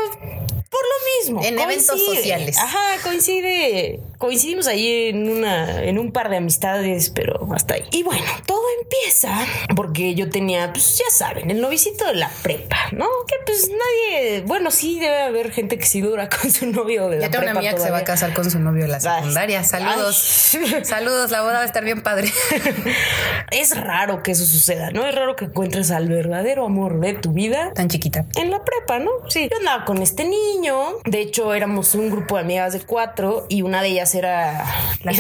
por 0.70 0.82
lo 0.82 1.20
mismo. 1.20 1.44
En 1.44 1.60
eventos 1.60 2.00
sociales. 2.06 2.58
Ajá, 2.58 3.02
coincide. 3.04 4.00
Coincidimos 4.22 4.68
ahí 4.68 5.10
en 5.10 5.28
una, 5.28 5.84
en 5.84 5.98
un 5.98 6.12
par 6.12 6.30
de 6.30 6.38
amistades, 6.38 7.10
pero 7.10 7.50
hasta 7.54 7.74
ahí. 7.74 7.84
Y 7.92 8.04
bueno, 8.04 8.24
todo 8.46 8.62
empieza 8.82 9.36
porque 9.76 10.14
yo 10.14 10.30
tenía, 10.30 10.72
pues 10.72 11.00
ya 11.00 11.10
saben, 11.12 11.50
el 11.50 11.60
novicito 11.60 12.06
de 12.06 12.14
la 12.14 12.30
prepa, 12.44 12.78
¿no? 12.92 13.08
Que 13.28 13.36
pues 13.46 13.70
nadie, 13.70 14.42
bueno, 14.42 14.70
sí 14.70 15.00
debe 15.00 15.22
haber 15.24 15.52
gente 15.52 15.80
que 15.80 15.86
sí 15.86 16.02
dura 16.02 16.30
con 16.30 16.52
su 16.52 16.68
novio 16.68 17.10
de 17.10 17.18
la 17.18 17.22
prepa. 17.22 17.26
Yo 17.26 17.32
tengo 17.32 17.52
una 17.52 17.60
amiga 17.60 17.74
que 17.74 17.82
se 17.82 17.92
va 17.92 17.98
a 17.98 18.04
casar 18.04 18.34
con 18.34 18.50
su 18.50 18.60
novio 18.60 18.84
de 18.84 18.90
la 18.90 19.00
secundaria. 19.00 19.64
Saludos. 19.64 20.18
Saludos, 20.84 21.32
la 21.32 21.42
boda 21.42 21.54
va 21.54 21.62
a 21.62 21.66
estar 21.66 21.84
bien 21.84 22.04
padre. 22.04 22.32
es 23.52 23.76
raro 23.76 24.22
que 24.22 24.32
eso 24.32 24.46
suceda, 24.46 24.92
¿no? 24.92 25.06
Es 25.06 25.16
raro 25.16 25.36
que 25.36 25.46
encuentres 25.46 25.92
al 25.92 26.08
verdadero 26.08 26.66
amor 26.66 27.00
de 27.00 27.16
tu 27.16 27.34
vida. 27.34 27.74
Tan 27.74 27.90
chiquita. 27.90 28.26
En 28.36 28.52
la 28.52 28.64
prepa, 28.64 29.00
¿no? 29.00 29.10
Sí. 29.30 29.50
Yo 29.52 29.58
andaba 29.58 29.84
con 29.84 30.02
este 30.02 30.26
niño 30.26 30.52
de 31.06 31.22
hecho, 31.22 31.54
éramos 31.54 31.96
un 31.96 32.10
grupo 32.10 32.36
de 32.36 32.42
amigas 32.42 32.74
de 32.74 32.82
cuatro 32.82 33.46
y 33.50 33.62
una 33.62 33.82
de 33.82 33.90
ellas 33.90 34.11
era, 34.16 34.66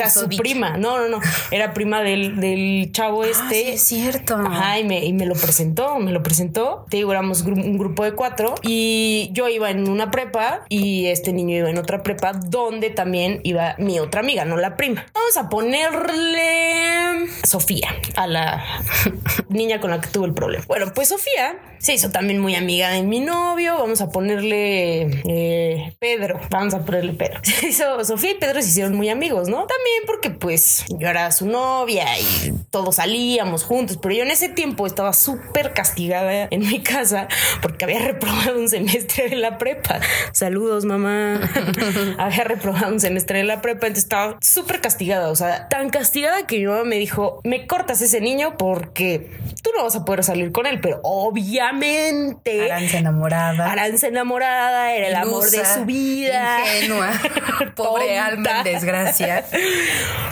su 0.10 0.27
prima. 0.27 0.77
No, 0.77 0.98
no, 1.00 1.07
no. 1.07 1.19
Era 1.51 1.74
prima 1.74 2.01
del, 2.01 2.91
chavo 2.91 3.24
ah, 3.24 3.27
este. 3.27 3.74
es 3.74 3.83
cierto. 3.83 4.36
Ajá, 4.36 4.79
y 4.79 4.83
me, 4.83 5.05
y 5.05 5.13
me, 5.13 5.25
lo 5.25 5.36
presentó, 5.36 5.98
me 6.00 6.12
lo 6.12 6.24
presentó. 6.24 6.86
Te 6.89 6.98
digo, 6.98 7.12
éramos 7.12 7.41
un 7.41 7.77
grupo 7.77 8.03
de 8.03 8.13
cuatro 8.13 8.55
y 8.62 9.29
yo 9.33 9.48
iba 9.50 9.69
en 9.69 9.88
una 9.88 10.12
prepa 10.12 10.65
y 10.69 11.07
este 11.07 11.33
niño 11.33 11.57
iba 11.57 11.69
en 11.69 11.77
otra 11.77 12.03
prepa 12.03 12.33
donde 12.33 12.89
también 12.89 13.41
iba 13.43 13.75
mi 13.77 14.00
otra 14.00 14.21
amiga, 14.21 14.45
no 14.45 14.57
la 14.57 14.75
prima. 14.75 15.05
Vamos 15.13 15.38
a 15.38 15.50
ponerle 15.50 17.27
Sofía 17.43 17.89
a 18.15 18.27
la 18.27 18.63
niña 19.50 19.79
con 19.79 19.91
la 19.91 20.01
que 20.01 20.07
tuve 20.07 20.27
el 20.27 20.33
problema. 20.33 20.63
Bueno, 20.67 20.91
pues 20.93 21.10
Sofía 21.10 21.60
se 21.81 21.93
hizo 21.93 22.12
también 22.12 22.39
muy 22.39 22.55
amiga 22.55 22.89
de 22.89 23.01
mi 23.01 23.19
novio. 23.19 23.77
Vamos 23.77 24.01
a 24.01 24.10
ponerle 24.10 25.21
eh, 25.25 25.93
Pedro. 26.00 26.39
Vamos 26.50 26.74
a 26.74 26.86
ponerle 26.86 27.13
Pedro. 27.13 27.39
Se 27.43 27.69
hizo, 27.69 28.03
Sofía 28.05 28.31
y 28.31 28.36
Pedro 28.36 28.62
se 28.62 28.67
hicieron 28.67 28.80
muy 28.89 29.09
amigos, 29.09 29.47
¿no? 29.47 29.57
También 29.67 30.03
porque 30.07 30.31
pues 30.31 30.85
yo 30.89 31.07
era 31.07 31.31
su 31.31 31.45
novia 31.45 32.19
y 32.19 32.53
todos 32.71 32.95
salíamos 32.95 33.63
juntos, 33.63 34.00
pero 34.01 34.15
yo 34.15 34.23
en 34.23 34.31
ese 34.31 34.50
tiempo 34.50 34.88
estaba 34.88 35.13
súper 35.13 35.73
castigada 35.73 36.47
en 36.50 36.61
mi 36.61 36.81
casa 36.81 37.27
porque 37.61 37.85
había 37.85 38.00
reprobado 38.05 38.59
un 38.59 38.67
semestre 38.67 39.29
de 39.29 39.35
la 39.35 39.57
prepa. 39.57 40.00
Saludos, 40.31 40.85
mamá. 40.85 41.39
había 42.17 42.43
reprobado 42.43 42.91
un 42.91 43.00
semestre 43.00 43.39
de 43.39 43.43
la 43.43 43.61
prepa, 43.61 43.88
entonces 43.88 44.05
estaba 44.05 44.38
súper 44.41 44.81
castigada, 44.81 45.29
o 45.29 45.35
sea, 45.35 45.67
tan 45.69 45.89
castigada 45.89 46.47
que 46.47 46.57
mi 46.57 46.65
mamá 46.65 46.83
me 46.83 46.95
dijo, 46.95 47.41
me 47.43 47.67
cortas 47.67 48.01
ese 48.01 48.21
niño 48.21 48.57
porque 48.57 49.29
tú 49.61 49.69
no 49.77 49.83
vas 49.83 49.95
a 49.95 50.05
poder 50.05 50.23
salir 50.23 50.51
con 50.51 50.65
él, 50.65 50.79
pero 50.81 51.00
obviamente... 51.03 52.71
Aranza 52.71 52.97
enamorada. 52.97 53.71
Aranza 53.71 54.07
enamorada, 54.07 54.93
era 54.93 55.07
el 55.07 55.15
amor 55.15 55.50
de 55.50 55.65
su 55.65 55.85
vida. 55.85 56.59
Ingenua. 56.75 57.11
Pobre 57.75 58.17
alma 58.17 58.63
desgracia. 58.73 59.45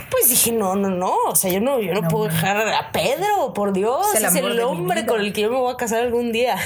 Pues 0.10 0.30
dije, 0.30 0.52
no, 0.52 0.76
no, 0.76 0.90
no, 0.90 1.16
o 1.28 1.36
sea, 1.36 1.52
yo 1.52 1.62
no, 1.62 1.80
yo 1.80 1.94
no, 1.94 2.08
puedo 2.08 2.26
dejar 2.26 2.58
a 2.58 2.92
Pedro, 2.92 3.54
por 3.54 3.74
Dios, 3.74 4.16
es 4.16 4.36
el, 4.36 4.60
hombre 4.62 5.06
con 5.06 5.22
el 5.22 5.34
que 5.34 5.42
yo 5.42 5.50
me 5.50 5.58
voy 5.58 5.74
a 5.74 5.78
casar 5.78 6.02
algún 6.02 6.32
día. 6.32 6.58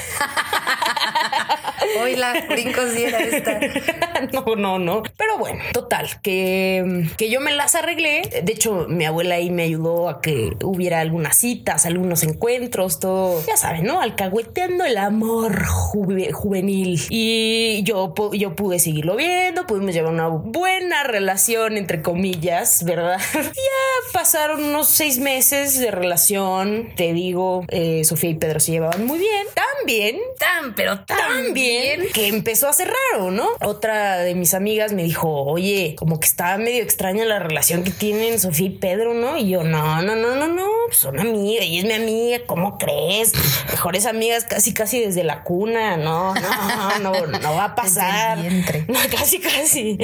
Hoy 2.00 2.16
la 2.16 2.32
brincos 2.48 2.90
esta. 2.94 3.60
no, 4.32 4.56
no, 4.56 4.78
no. 4.78 5.02
Pero 5.16 5.38
bueno, 5.38 5.60
total, 5.72 6.08
que, 6.22 7.08
que 7.16 7.30
yo 7.30 7.40
me 7.40 7.52
las 7.52 7.74
arreglé. 7.74 8.22
De 8.42 8.52
hecho, 8.52 8.86
mi 8.88 9.04
abuela 9.04 9.36
ahí 9.36 9.50
me 9.50 9.64
ayudó 9.64 10.08
a 10.08 10.20
que 10.20 10.56
hubiera 10.62 11.00
algunas 11.00 11.36
citas, 11.36 11.86
algunos 11.86 12.22
encuentros, 12.22 13.00
todo. 13.00 13.42
Ya 13.46 13.56
saben, 13.56 13.84
¿no? 13.84 14.00
Alcahueteando 14.00 14.84
el 14.84 14.98
amor 14.98 15.64
juvenil. 15.66 17.00
Y 17.10 17.82
yo, 17.84 18.14
yo 18.32 18.56
pude 18.56 18.78
seguirlo 18.78 19.16
viendo, 19.16 19.66
pudimos 19.66 19.94
llevar 19.94 20.12
una 20.12 20.28
buena 20.28 21.04
relación, 21.04 21.76
entre 21.76 22.02
comillas, 22.02 22.84
¿verdad? 22.84 23.20
ya 23.34 24.12
pasaron 24.12 24.64
unos 24.64 24.88
seis 24.88 25.18
meses 25.18 25.78
de 25.78 25.90
relación. 25.90 26.90
Te 26.96 27.12
digo, 27.12 27.64
eh, 27.68 28.04
Sofía 28.04 28.30
y 28.30 28.34
Pedro 28.34 28.60
se 28.60 28.72
llevaban 28.72 29.06
muy 29.06 29.18
bien. 29.18 29.46
También, 29.54 30.18
tan, 30.38 30.74
pero 30.74 31.00
tan 31.04 31.52
bien 31.52 31.73
que 32.12 32.28
empezó 32.28 32.68
a 32.68 32.72
ser 32.72 32.92
raro, 33.12 33.30
¿no? 33.30 33.48
Otra 33.62 34.18
de 34.18 34.34
mis 34.34 34.54
amigas 34.54 34.92
me 34.92 35.02
dijo, 35.02 35.28
oye, 35.44 35.94
como 35.98 36.20
que 36.20 36.26
estaba 36.26 36.56
medio 36.58 36.82
extraña 36.82 37.24
la 37.24 37.38
relación 37.38 37.84
que 37.84 37.90
tienen 37.90 38.38
Sofía 38.38 38.66
y 38.66 38.70
Pedro, 38.70 39.14
¿no? 39.14 39.36
Y 39.36 39.50
yo, 39.50 39.64
no, 39.64 40.02
no, 40.02 40.16
no, 40.16 40.34
no, 40.34 40.48
no, 40.48 40.66
pues 40.86 40.98
son 40.98 41.18
amigas, 41.18 41.66
y 41.66 41.78
es 41.78 41.84
mi 41.84 41.92
amiga, 41.92 42.38
¿cómo 42.46 42.78
crees? 42.78 43.32
Mejores 43.70 44.06
amigas 44.06 44.44
casi, 44.44 44.72
casi 44.72 45.00
desde 45.00 45.24
la 45.24 45.42
cuna, 45.42 45.96
no, 45.96 46.34
no, 46.34 46.98
no, 47.00 47.26
no 47.26 47.54
va 47.54 47.64
a 47.64 47.74
pasar. 47.74 48.38
No, 48.88 48.98
casi, 49.10 49.38
casi. 49.38 49.98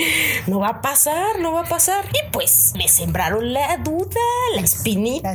No 0.47 0.61
va 0.61 0.69
a 0.69 0.81
pasar, 0.81 1.39
no 1.41 1.53
va 1.53 1.61
a 1.61 1.65
pasar. 1.65 2.05
Y 2.13 2.31
pues 2.33 2.73
me 2.77 2.89
sembraron 2.89 3.53
la 3.53 3.77
duda, 3.79 4.21
la 4.55 4.63
espinita. 4.63 5.35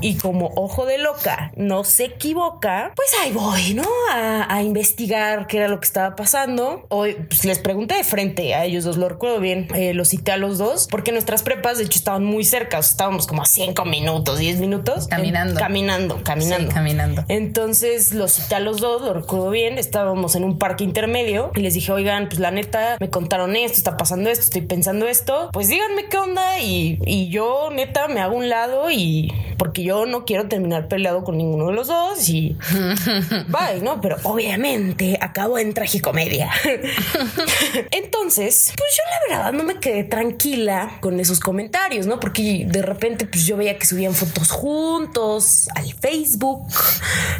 y 0.00 0.16
como 0.16 0.52
ojo 0.56 0.86
de 0.86 0.98
loca 0.98 1.52
no 1.56 1.84
se 1.84 2.04
equivoca, 2.06 2.92
pues 2.94 3.08
ahí 3.22 3.32
voy, 3.32 3.74
¿no? 3.74 3.88
A, 4.12 4.52
a 4.52 4.62
investigar 4.62 5.35
qué 5.46 5.58
era 5.58 5.68
lo 5.68 5.78
que 5.78 5.84
estaba 5.84 6.16
pasando. 6.16 6.86
Hoy 6.88 7.16
pues, 7.28 7.44
les 7.44 7.58
pregunté 7.58 7.96
de 7.96 8.04
frente 8.04 8.54
a 8.54 8.64
ellos 8.64 8.84
dos, 8.84 8.96
lo 8.96 9.08
recuerdo 9.08 9.40
bien, 9.40 9.68
eh, 9.74 9.92
los 9.92 10.08
cité 10.08 10.32
a 10.32 10.36
los 10.36 10.58
dos, 10.58 10.88
porque 10.90 11.12
nuestras 11.12 11.42
prepas 11.42 11.78
de 11.78 11.84
hecho 11.84 11.98
estaban 11.98 12.24
muy 12.24 12.44
cerca, 12.44 12.78
estábamos 12.78 13.26
como 13.26 13.42
a 13.42 13.46
5 13.46 13.84
minutos, 13.84 14.38
10 14.38 14.60
minutos. 14.60 15.08
Caminando. 15.08 15.60
caminando, 15.60 16.20
caminando. 16.24 16.72
caminando. 16.72 17.24
Entonces 17.28 18.14
los 18.14 18.32
cité 18.32 18.54
a 18.54 18.60
los 18.60 18.80
dos, 18.80 19.02
lo 19.02 19.12
recuerdo 19.12 19.50
bien, 19.50 19.78
estábamos 19.78 20.34
en 20.36 20.44
un 20.44 20.58
parque 20.58 20.84
intermedio 20.84 21.50
y 21.54 21.60
les 21.60 21.74
dije, 21.74 21.92
oigan, 21.92 22.28
pues 22.28 22.38
la 22.38 22.50
neta, 22.50 22.96
me 23.00 23.10
contaron 23.10 23.56
esto, 23.56 23.76
está 23.76 23.96
pasando 23.96 24.30
esto, 24.30 24.44
estoy 24.44 24.62
pensando 24.62 25.06
esto, 25.06 25.50
pues 25.52 25.68
díganme 25.68 26.06
qué 26.08 26.16
onda 26.16 26.60
y, 26.60 26.98
y 27.04 27.28
yo 27.28 27.70
neta 27.72 28.08
me 28.08 28.20
hago 28.20 28.36
un 28.36 28.48
lado 28.48 28.90
y 28.90 29.32
porque 29.58 29.82
yo 29.82 30.06
no 30.06 30.24
quiero 30.24 30.48
terminar 30.48 30.88
peleado 30.88 31.24
con 31.24 31.36
ninguno 31.36 31.68
de 31.68 31.72
los 31.72 31.88
dos 31.88 32.28
y 32.28 32.56
bye, 33.48 33.80
¿no? 33.82 34.00
Pero 34.00 34.16
obviamente 34.22 35.18
acabo 35.26 35.58
en 35.58 35.74
tragicomedia. 35.74 36.50
Entonces, 37.90 38.72
pues 38.76 38.90
yo 38.96 39.02
la 39.10 39.36
verdad 39.36 39.52
no 39.52 39.64
me 39.64 39.78
quedé 39.80 40.04
tranquila 40.04 40.98
con 41.00 41.20
esos 41.20 41.40
comentarios, 41.40 42.06
¿no? 42.06 42.20
Porque 42.20 42.64
de 42.66 42.82
repente 42.82 43.26
pues 43.26 43.46
yo 43.46 43.56
veía 43.56 43.78
que 43.78 43.86
subían 43.86 44.14
fotos 44.14 44.50
juntos 44.50 45.68
al 45.74 45.92
Facebook, 45.94 46.66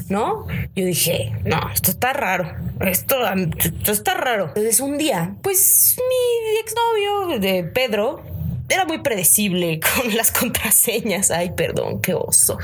¿no? 0.09 0.47
Yo 0.75 0.85
dije, 0.85 1.33
no, 1.45 1.71
esto 1.73 1.91
está 1.91 2.13
raro, 2.13 2.55
esto, 2.81 3.17
esto 3.59 3.93
está 3.93 4.15
raro. 4.15 4.49
Entonces 4.49 4.81
un 4.81 4.99
día, 4.99 5.35
pues 5.43 5.97
mi 5.99 6.59
exnovio 6.61 7.39
de 7.39 7.65
Pedro, 7.65 8.23
era 8.69 8.85
muy 8.85 8.99
predecible 8.99 9.81
con 9.97 10.15
las 10.15 10.33
contraseñas. 10.33 11.31
Ay, 11.31 11.51
perdón, 11.57 12.01
qué 12.01 12.15
oso. 12.15 12.59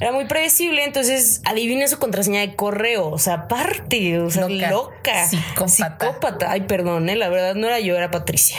Era 0.00 0.12
muy 0.12 0.24
predecible, 0.26 0.84
entonces 0.84 1.40
adiviné 1.44 1.88
su 1.88 1.98
contraseña 1.98 2.40
de 2.40 2.54
correo. 2.54 3.08
O 3.08 3.18
sea, 3.18 3.34
aparte, 3.34 4.18
o 4.20 4.30
sea, 4.30 4.48
loca. 4.48 5.28
Psicópata. 5.68 6.50
Ay, 6.50 6.62
perdón, 6.62 7.08
¿eh? 7.08 7.16
la 7.16 7.28
verdad 7.28 7.54
no 7.54 7.66
era 7.66 7.80
yo, 7.80 7.96
era 7.96 8.10
Patricia. 8.10 8.58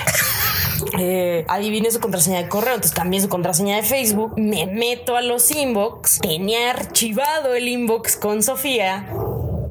Eh, 0.99 1.45
adiviné 1.47 1.91
su 1.91 1.99
contraseña 1.99 2.43
de 2.43 2.49
correo, 2.49 2.73
entonces 2.75 2.93
cambié 2.93 3.21
su 3.21 3.29
contraseña 3.29 3.77
de 3.77 3.83
Facebook, 3.83 4.33
me 4.37 4.65
meto 4.65 5.15
a 5.15 5.21
los 5.21 5.49
inbox, 5.51 6.19
tenía 6.19 6.71
archivado 6.71 7.55
el 7.55 7.67
inbox 7.67 8.17
con 8.17 8.43
Sofía 8.43 9.07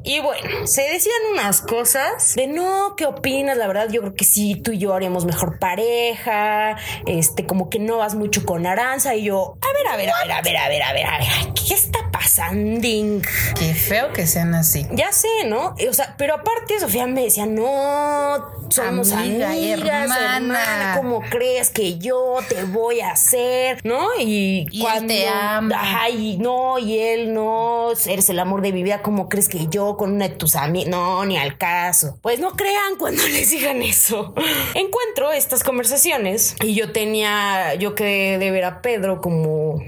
y 0.03 0.19
bueno, 0.19 0.67
se 0.67 0.81
decían 0.81 1.15
unas 1.31 1.61
cosas 1.61 2.35
de 2.35 2.47
no, 2.47 2.95
¿qué 2.97 3.05
opinas? 3.05 3.57
La 3.57 3.67
verdad, 3.67 3.89
yo 3.89 4.01
creo 4.01 4.15
que 4.15 4.25
sí, 4.25 4.55
tú 4.55 4.71
y 4.71 4.77
yo 4.77 4.93
haríamos 4.93 5.25
mejor 5.25 5.59
pareja. 5.59 6.77
Este, 7.05 7.45
como 7.45 7.69
que 7.69 7.79
no 7.79 7.97
vas 7.97 8.15
mucho 8.15 8.45
con 8.45 8.65
Aranza. 8.65 9.15
Y 9.15 9.23
yo, 9.23 9.57
a 9.61 9.73
ver, 9.77 9.87
a 9.87 9.97
ver, 9.97 10.09
a 10.09 10.21
ver, 10.23 10.31
a 10.31 10.41
ver, 10.41 10.57
a 10.57 10.67
ver, 10.67 10.83
a 10.83 10.93
ver, 10.93 11.05
a 11.05 11.17
ver, 11.19 11.53
¿qué 11.53 11.73
está 11.73 11.99
pasando? 12.11 12.81
Qué 13.57 13.73
feo 13.73 14.11
que 14.11 14.27
sean 14.27 14.53
así. 14.55 14.85
Ya 14.91 15.11
sé, 15.11 15.27
¿no? 15.45 15.75
O 15.89 15.93
sea, 15.93 16.15
pero 16.17 16.35
aparte, 16.35 16.79
Sofía 16.79 17.07
me 17.07 17.23
decía, 17.23 17.45
no, 17.45 18.62
somos 18.69 19.11
amigas, 19.11 19.55
hermana. 19.55 20.93
¿Cómo 20.97 21.21
crees 21.21 21.69
que 21.69 21.97
yo 21.97 22.37
te 22.47 22.63
voy 22.63 23.01
a 23.01 23.11
hacer? 23.11 23.79
¿No? 23.83 24.09
Y, 24.19 24.67
cuando 24.81 25.13
te 25.13 25.27
ama. 25.27 25.75
Ay, 26.01 26.37
no, 26.37 26.79
y 26.79 26.99
él 26.99 27.33
no, 27.33 27.91
eres 28.05 28.29
el 28.29 28.39
amor 28.39 28.61
de 28.61 28.71
mi 28.71 28.83
vida, 28.83 29.01
¿cómo 29.01 29.29
crees 29.29 29.49
que 29.49 29.67
yo 29.67 29.97
con 29.97 30.13
una 30.13 30.27
de 30.27 30.35
tus 30.35 30.55
amigas. 30.55 30.89
No, 30.89 31.25
ni 31.25 31.37
al 31.37 31.57
caso. 31.57 32.17
Pues 32.21 32.39
no 32.39 32.51
crean 32.51 32.95
cuando 32.97 33.23
les 33.27 33.49
digan 33.49 33.81
eso. 33.81 34.33
Encuentro 34.73 35.31
estas 35.31 35.63
conversaciones 35.63 36.55
y 36.61 36.75
yo 36.75 36.91
tenía, 36.91 37.75
yo 37.75 37.95
quedé 37.95 38.37
de 38.37 38.51
ver 38.51 38.65
a 38.65 38.81
Pedro 38.81 39.21
como 39.21 39.81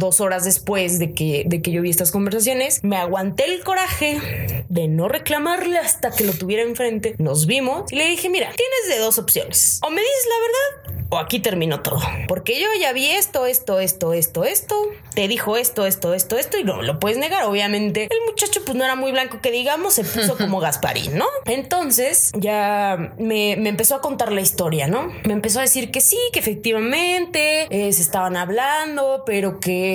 dos 0.00 0.20
horas 0.20 0.44
después 0.44 0.98
de 0.98 1.12
que, 1.12 1.44
de 1.46 1.62
que 1.62 1.70
yo 1.70 1.82
vi 1.82 1.90
estas 1.90 2.10
conversaciones, 2.10 2.82
me 2.82 2.96
aguanté 2.96 3.44
el 3.44 3.62
coraje 3.62 4.64
de 4.68 4.88
no 4.88 5.06
reclamarle 5.06 5.78
hasta 5.78 6.10
que 6.10 6.24
lo 6.24 6.32
tuviera 6.32 6.64
enfrente. 6.64 7.14
Nos 7.18 7.46
vimos 7.46 7.92
y 7.92 7.96
le 7.96 8.08
dije, 8.08 8.28
mira, 8.28 8.50
tienes 8.56 8.88
de 8.88 9.04
dos 9.04 9.18
opciones. 9.18 9.78
O 9.86 9.90
me 9.90 10.00
dices 10.00 10.26
la 10.28 10.90
verdad 10.90 11.00
o 11.10 11.18
aquí 11.18 11.40
terminó 11.40 11.80
todo. 11.80 12.00
Porque 12.28 12.58
yo 12.60 12.68
ya 12.80 12.92
vi 12.92 13.06
esto, 13.06 13.46
esto, 13.46 13.80
esto, 13.80 14.14
esto, 14.14 14.44
esto, 14.44 14.76
te 15.14 15.26
dijo 15.28 15.56
esto, 15.56 15.84
esto, 15.84 16.14
esto, 16.14 16.38
esto, 16.38 16.56
y 16.56 16.64
no 16.64 16.82
lo 16.82 17.00
puedes 17.00 17.18
negar. 17.18 17.44
Obviamente, 17.44 18.08
el 18.10 18.18
muchacho, 18.26 18.60
pues 18.64 18.76
no 18.76 18.84
era 18.84 18.94
muy 18.94 19.10
blanco 19.10 19.40
que 19.40 19.50
digamos, 19.50 19.94
se 19.94 20.04
puso 20.04 20.36
como 20.38 20.60
Gasparín, 20.60 21.18
¿no? 21.18 21.26
Entonces 21.46 22.30
ya 22.36 23.12
me, 23.18 23.52
empezó 23.52 23.96
a 23.96 24.00
contar 24.00 24.30
la 24.32 24.40
historia, 24.40 24.86
¿no? 24.86 25.12
Me 25.24 25.32
empezó 25.32 25.58
a 25.58 25.62
decir 25.62 25.90
que 25.90 26.00
sí, 26.00 26.16
que 26.32 26.38
efectivamente 26.38 27.66
eh, 27.70 27.92
se 27.92 28.02
estaban 28.02 28.36
hablando, 28.36 29.24
pero 29.26 29.58
que, 29.58 29.89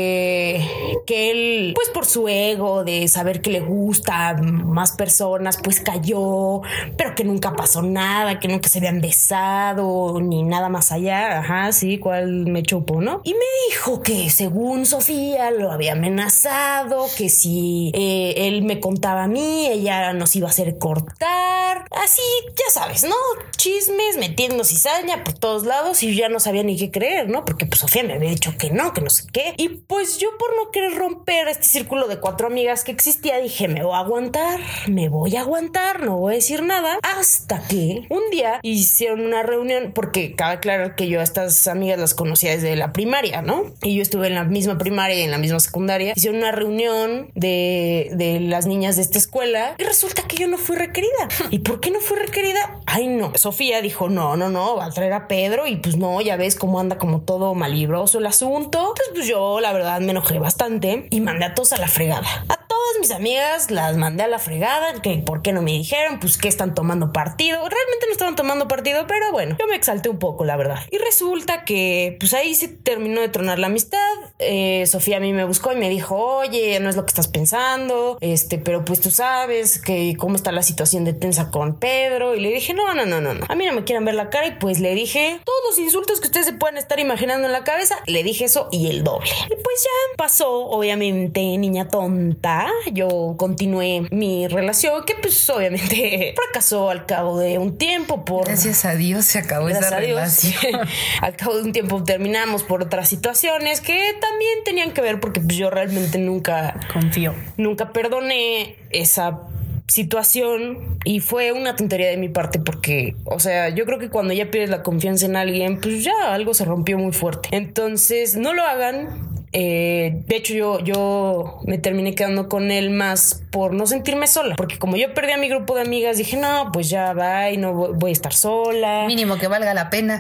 que 1.06 1.32
él, 1.32 1.72
pues 1.76 1.90
por 1.90 2.06
su 2.06 2.28
ego 2.28 2.84
de 2.84 3.08
saber 3.08 3.42
que 3.42 3.52
le 3.52 3.62
gusta 3.62 4.34
más 4.42 4.92
personas, 4.94 5.58
pues 5.64 5.80
cayó, 5.80 6.62
pero 6.98 7.16
que 7.16 7.24
nunca 7.24 7.54
pasó 7.54 7.82
nada, 7.82 8.40
que 8.40 8.48
nunca 8.48 8.70
se 8.70 8.80
habían 8.80 9.02
besado 9.02 10.20
ni 10.22 10.44
nada 10.44 10.70
más 10.70 10.92
allá 10.92 11.26
ajá, 11.40 11.72
sí, 11.72 11.98
cuál 11.98 12.46
me 12.48 12.64
chupó, 12.64 13.02
¿no? 13.02 13.22
Y 13.24 13.34
me 13.34 13.46
dijo 13.70 14.02
que 14.02 14.30
según 14.30 14.86
Sofía 14.86 15.52
lo 15.52 15.72
había 15.72 15.94
amenazado, 15.94 17.08
que 17.18 17.30
si 17.30 17.92
eh, 17.94 18.48
él 18.48 18.64
me 18.64 18.80
contaba 18.80 19.24
a 19.24 19.28
mí, 19.28 19.68
ella 19.68 20.14
nos 20.14 20.36
iba 20.36 20.48
a 20.48 20.52
hacer 20.52 20.78
cortar, 20.78 21.88
así, 22.04 22.22
ya 22.50 22.72
sabes, 22.72 23.04
¿no? 23.04 23.16
Chismes, 23.58 24.18
metiendo 24.18 24.64
cizaña 24.64 25.24
por 25.24 25.34
todos 25.34 25.66
lados 25.66 26.04
y 26.04 26.16
ya 26.16 26.30
no 26.30 26.40
sabía 26.40 26.64
ni 26.64 26.78
qué 26.78 26.92
creer, 26.92 27.30
¿no? 27.30 27.46
Porque 27.46 27.66
pues 27.66 27.80
Sofía 27.82 28.04
me 28.04 28.14
había 28.14 28.30
dicho 28.30 28.54
que 28.58 28.72
no, 28.72 28.94
que 28.94 29.02
no 29.02 29.10
sé 29.10 29.24
qué. 29.32 29.54
Y 29.58 29.75
pues 29.88 30.18
yo 30.18 30.30
por 30.38 30.56
no 30.56 30.72
querer 30.72 30.94
romper 30.96 31.48
este 31.48 31.66
círculo 31.66 32.08
de 32.08 32.20
cuatro 32.20 32.48
amigas 32.48 32.84
que 32.84 32.92
existía, 32.92 33.38
dije, 33.38 33.68
me 33.68 33.84
voy 33.84 33.96
a 33.96 34.00
aguantar, 34.00 34.60
me 34.88 35.10
voy 35.10 35.36
a 35.36 35.42
aguantar, 35.42 36.04
no 36.04 36.18
voy 36.18 36.34
a 36.34 36.36
decir 36.36 36.64
nada, 36.64 37.00
hasta 37.04 37.62
que 37.68 38.06
un 38.10 38.30
día 38.32 38.60
hicieron 38.62 39.22
una 39.22 39.44
reunión, 39.44 39.92
porque 39.94 40.36
cabe 40.36 40.56
aclarar 40.56 40.96
que 40.96 41.08
yo 41.08 41.20
a 41.20 41.24
estas 41.24 41.68
amigas 41.68 42.00
las 42.00 42.14
conocía 42.14 42.52
desde 42.52 42.76
la 42.76 42.94
primaria, 42.94 43.42
¿no? 43.42 43.66
Y 43.82 43.96
yo 43.96 44.02
estuve 44.02 44.28
en 44.28 44.36
la 44.36 44.44
misma 44.44 44.78
primaria 44.78 45.18
y 45.18 45.22
en 45.22 45.32
la 45.32 45.38
misma 45.38 45.60
secundaria. 45.60 46.14
Hicieron 46.16 46.40
una 46.40 46.52
reunión 46.52 47.32
de, 47.36 48.12
de 48.14 48.40
las 48.40 48.66
niñas 48.66 48.96
de 48.96 49.02
esta 49.02 49.18
escuela 49.18 49.76
y 49.78 49.84
resulta 49.84 50.24
que 50.28 50.38
yo 50.38 50.48
no 50.48 50.58
fui 50.58 50.76
requerida. 50.76 51.28
¿Y 51.52 51.60
por 51.60 51.80
qué 51.80 51.92
no 51.92 52.00
fui 52.00 52.18
requerida? 52.18 52.80
Ay, 52.86 53.08
no. 53.08 53.34
Sofía 53.36 53.82
dijo, 53.82 54.10
no, 54.10 54.36
no, 54.36 54.50
no, 54.50 54.76
va 54.76 54.86
a 54.86 54.92
traer 54.92 55.14
a 55.14 55.28
Pedro 55.28 55.68
y 55.68 55.78
pues 55.78 55.98
no, 55.98 56.22
ya 56.22 56.36
ves 56.36 56.56
cómo 56.56 56.80
anda 56.80 56.98
como 56.98 57.22
todo 57.22 57.54
malibroso 57.54 58.20
el 58.20 58.26
asunto. 58.26 58.80
Entonces, 58.80 59.12
pues 59.14 59.28
yo 59.28 59.60
la 59.66 59.74
verdad 59.74 60.00
me 60.00 60.12
enojé 60.12 60.38
bastante 60.38 61.08
y 61.10 61.22
mandé 61.22 61.46
a 61.46 61.56
todos 61.56 61.74
a 61.74 61.78
la 61.78 61.88
fregada. 61.88 62.28
Todas 62.76 63.00
mis 63.00 63.12
amigas 63.12 63.72
las 63.72 63.96
mandé 63.98 64.24
a 64.24 64.28
la 64.28 64.40
fregada, 64.40 65.02
que 65.02 65.18
por 65.18 65.42
qué 65.42 65.54
no 65.54 65.62
me 65.62 65.72
dijeron, 65.72 66.20
pues 66.20 66.38
que 66.38 66.48
están 66.48 66.76
tomando 66.76 67.14
partido. 67.14 67.58
Realmente 67.58 68.06
no 68.06 68.12
estaban 68.12 68.36
tomando 68.36 68.68
partido, 68.68 69.08
pero 69.08 69.32
bueno, 69.32 69.56
yo 69.60 69.68
me 69.68 69.76
exalté 69.76 70.10
un 70.10 70.20
poco, 70.20 70.46
la 70.46 70.58
verdad. 70.58 70.80
Y 70.92 70.98
resulta 70.98 71.64
que 71.64 72.18
pues 72.20 72.34
ahí 72.34 72.54
se 72.54 72.68
terminó 72.68 73.22
de 73.22 73.30
tronar 73.30 73.60
la 73.60 73.68
amistad. 73.68 73.98
Eh, 74.40 74.86
Sofía 74.88 75.18
a 75.18 75.20
mí 75.20 75.34
me 75.34 75.46
buscó 75.46 75.72
y 75.72 75.76
me 75.76 75.90
dijo, 75.90 76.16
oye, 76.18 76.80
no 76.80 76.90
es 76.90 76.96
lo 76.96 77.06
que 77.06 77.10
estás 77.10 77.28
pensando, 77.28 78.18
este, 78.22 78.58
pero 78.58 78.84
pues 78.84 79.02
tú 79.02 79.12
sabes 79.12 79.80
que 79.80 80.16
cómo 80.18 80.36
está 80.36 80.52
la 80.52 80.64
situación 80.64 81.06
de 81.06 81.14
tensa 81.14 81.52
con 81.52 81.80
Pedro. 81.80 82.36
Y 82.36 82.40
le 82.40 82.50
dije, 82.50 82.74
no, 82.74 82.94
no, 82.94 83.06
no, 83.06 83.22
no, 83.22 83.34
no. 83.34 83.46
A 83.48 83.56
mí 83.56 83.66
no 83.66 83.74
me 83.74 83.84
quieren 83.84 84.06
ver 84.06 84.16
la 84.16 84.30
cara 84.30 84.48
y 84.48 84.52
pues 84.60 84.80
le 84.80 84.94
dije 84.96 85.40
todos 85.44 85.60
los 85.70 85.80
insultos 85.80 86.20
que 86.20 86.28
ustedes 86.28 86.46
se 86.46 86.54
puedan 86.54 86.78
estar 86.78 87.00
imaginando 87.00 87.48
en 87.48 87.54
la 87.54 87.64
cabeza. 87.64 87.96
Le 88.06 88.24
dije 88.24 88.46
eso 88.46 88.68
y 88.72 88.90
el 88.90 89.04
doble. 89.04 89.30
Y 89.46 89.56
pues 89.56 89.84
ya 89.84 90.18
pasó, 90.18 90.68
obviamente, 90.68 91.40
niña 91.58 91.88
tonta. 91.88 92.65
Yo 92.92 93.36
continué 93.38 94.08
mi 94.12 94.48
relación 94.48 95.04
que 95.06 95.16
pues 95.16 95.50
obviamente 95.50 96.34
fracasó 96.44 96.90
al 96.90 97.06
cabo 97.06 97.40
de 97.40 97.58
un 97.58 97.78
tiempo 97.78 98.26
por... 98.26 98.46
Gracias 98.46 98.86
a 98.86 98.96
Dios 98.96 99.26
se 99.26 99.40
acabó 99.40 99.70
esa 99.70 100.00
relación. 100.00 100.82
al 101.22 101.36
cabo 101.36 101.56
de 101.58 101.64
un 101.64 101.72
tiempo 101.72 102.04
terminamos 102.04 102.64
por 102.64 102.84
otras 102.84 103.10
situaciones 103.10 103.82
que 103.82 104.14
también 104.20 104.64
tenían 104.64 104.92
que 104.92 105.02
ver 105.02 105.20
porque 105.20 105.42
pues, 105.42 105.58
yo 105.58 105.70
realmente 105.70 106.18
nunca... 106.18 106.80
Confío. 106.92 107.34
Nunca 107.58 107.92
perdoné 107.92 108.76
esa 108.90 109.42
situación 109.88 110.98
y 111.04 111.20
fue 111.20 111.52
una 111.52 111.76
tontería 111.76 112.10
de 112.10 112.18
mi 112.18 112.30
parte 112.30 112.60
porque, 112.60 113.16
o 113.26 113.40
sea, 113.40 113.70
yo 113.70 113.86
creo 113.86 114.00
que 114.00 114.10
cuando 114.10 114.34
ya 114.34 114.50
pierdes 114.50 114.70
la 114.70 114.84
confianza 114.84 115.26
en 115.26 115.36
alguien, 115.36 115.80
pues 115.80 116.04
ya 116.04 116.34
algo 116.34 116.54
se 116.54 116.66
rompió 116.66 116.98
muy 116.98 117.14
fuerte. 117.14 117.50
Entonces, 117.52 118.36
no 118.36 118.54
lo 118.54 118.64
hagan, 118.64 119.35
eh, 119.58 120.22
de 120.28 120.36
hecho, 120.36 120.54
yo, 120.54 120.80
yo 120.82 121.60
me 121.64 121.78
terminé 121.78 122.14
quedando 122.14 122.50
con 122.50 122.72
él 122.72 122.90
más 122.90 123.42
por 123.52 123.74
no 123.74 123.88
sentirme 123.88 124.28
sola, 124.28 124.58
porque 124.58 124.78
como 124.78 124.98
yo 124.98 125.14
perdí 125.14 125.32
a 125.32 125.38
mi 125.38 125.48
grupo 125.48 125.76
de 125.76 125.82
amigas, 125.82 126.18
dije, 126.18 126.36
no, 126.36 126.72
pues 126.74 126.90
ya 126.90 127.14
va 127.14 127.50
y 127.52 127.56
no 127.56 127.74
voy 127.94 128.10
a 128.10 128.12
estar 128.12 128.34
sola. 128.34 129.06
Mínimo 129.08 129.38
que 129.38 129.48
valga 129.48 129.74
la 129.74 129.90
pena. 129.90 130.20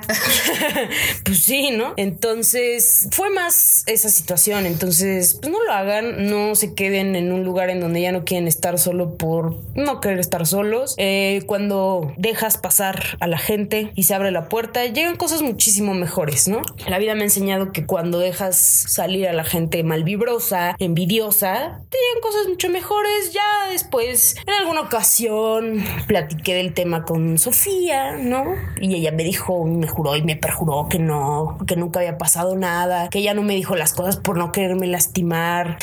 pues 1.25 1.39
sí, 1.39 1.71
¿no? 1.71 1.95
Entonces, 1.97 3.09
fue 3.11 3.29
más 3.29 3.83
esa 3.87 4.07
situación. 4.07 4.65
Entonces, 4.65 5.37
pues 5.41 5.51
no 5.51 5.61
lo 5.61 5.73
hagan, 5.73 6.29
no 6.29 6.55
se 6.55 6.73
queden 6.73 7.17
en 7.17 7.33
un 7.33 7.43
lugar 7.43 7.69
en 7.69 7.81
donde 7.81 7.99
ya 7.99 8.13
no 8.13 8.23
quieren 8.23 8.47
estar 8.47 8.79
solo 8.79 9.17
por 9.17 9.57
no 9.75 9.99
querer 9.99 10.19
estar 10.19 10.47
solos. 10.47 10.95
Eh, 10.97 11.41
cuando 11.45 12.13
dejas 12.15 12.55
pasar 12.57 13.17
a 13.19 13.27
la 13.27 13.37
gente 13.37 13.91
y 13.95 14.03
se 14.03 14.13
abre 14.13 14.31
la 14.31 14.47
puerta, 14.47 14.85
llegan 14.85 15.17
cosas 15.17 15.41
muchísimo 15.41 15.93
mejores, 15.93 16.47
¿no? 16.47 16.61
La 16.87 16.99
vida 16.99 17.15
me 17.15 17.21
ha 17.21 17.25
enseñado 17.25 17.73
que 17.73 17.85
cuando 17.85 18.19
dejas 18.19 18.55
salir 18.55 19.24
a 19.27 19.33
la 19.33 19.43
gente 19.43 19.83
malvibrosa, 19.83 20.75
envidiosa, 20.79 21.81
tenían 21.89 22.21
cosas 22.21 22.47
mucho 22.47 22.69
mejores. 22.69 23.33
Ya 23.33 23.69
después, 23.71 24.35
en 24.45 24.53
alguna 24.53 24.81
ocasión, 24.81 25.83
platiqué 26.07 26.55
del 26.55 26.73
tema 26.73 27.03
con 27.03 27.37
Sofía, 27.37 28.17
¿no? 28.17 28.55
Y 28.79 28.95
ella 28.95 29.11
me 29.11 29.23
dijo, 29.23 29.65
me 29.65 29.87
juró 29.87 30.15
y 30.15 30.23
me 30.23 30.35
perjuró 30.35 30.87
que 30.89 30.99
no, 30.99 31.57
que 31.67 31.75
nunca 31.75 31.99
había 31.99 32.17
pasado 32.17 32.55
nada, 32.55 33.09
que 33.09 33.19
ella 33.19 33.33
no 33.33 33.43
me 33.43 33.55
dijo 33.55 33.75
las 33.75 33.93
cosas 33.93 34.17
por 34.17 34.37
no 34.37 34.51
quererme 34.51 34.87
lastimar. 34.87 35.77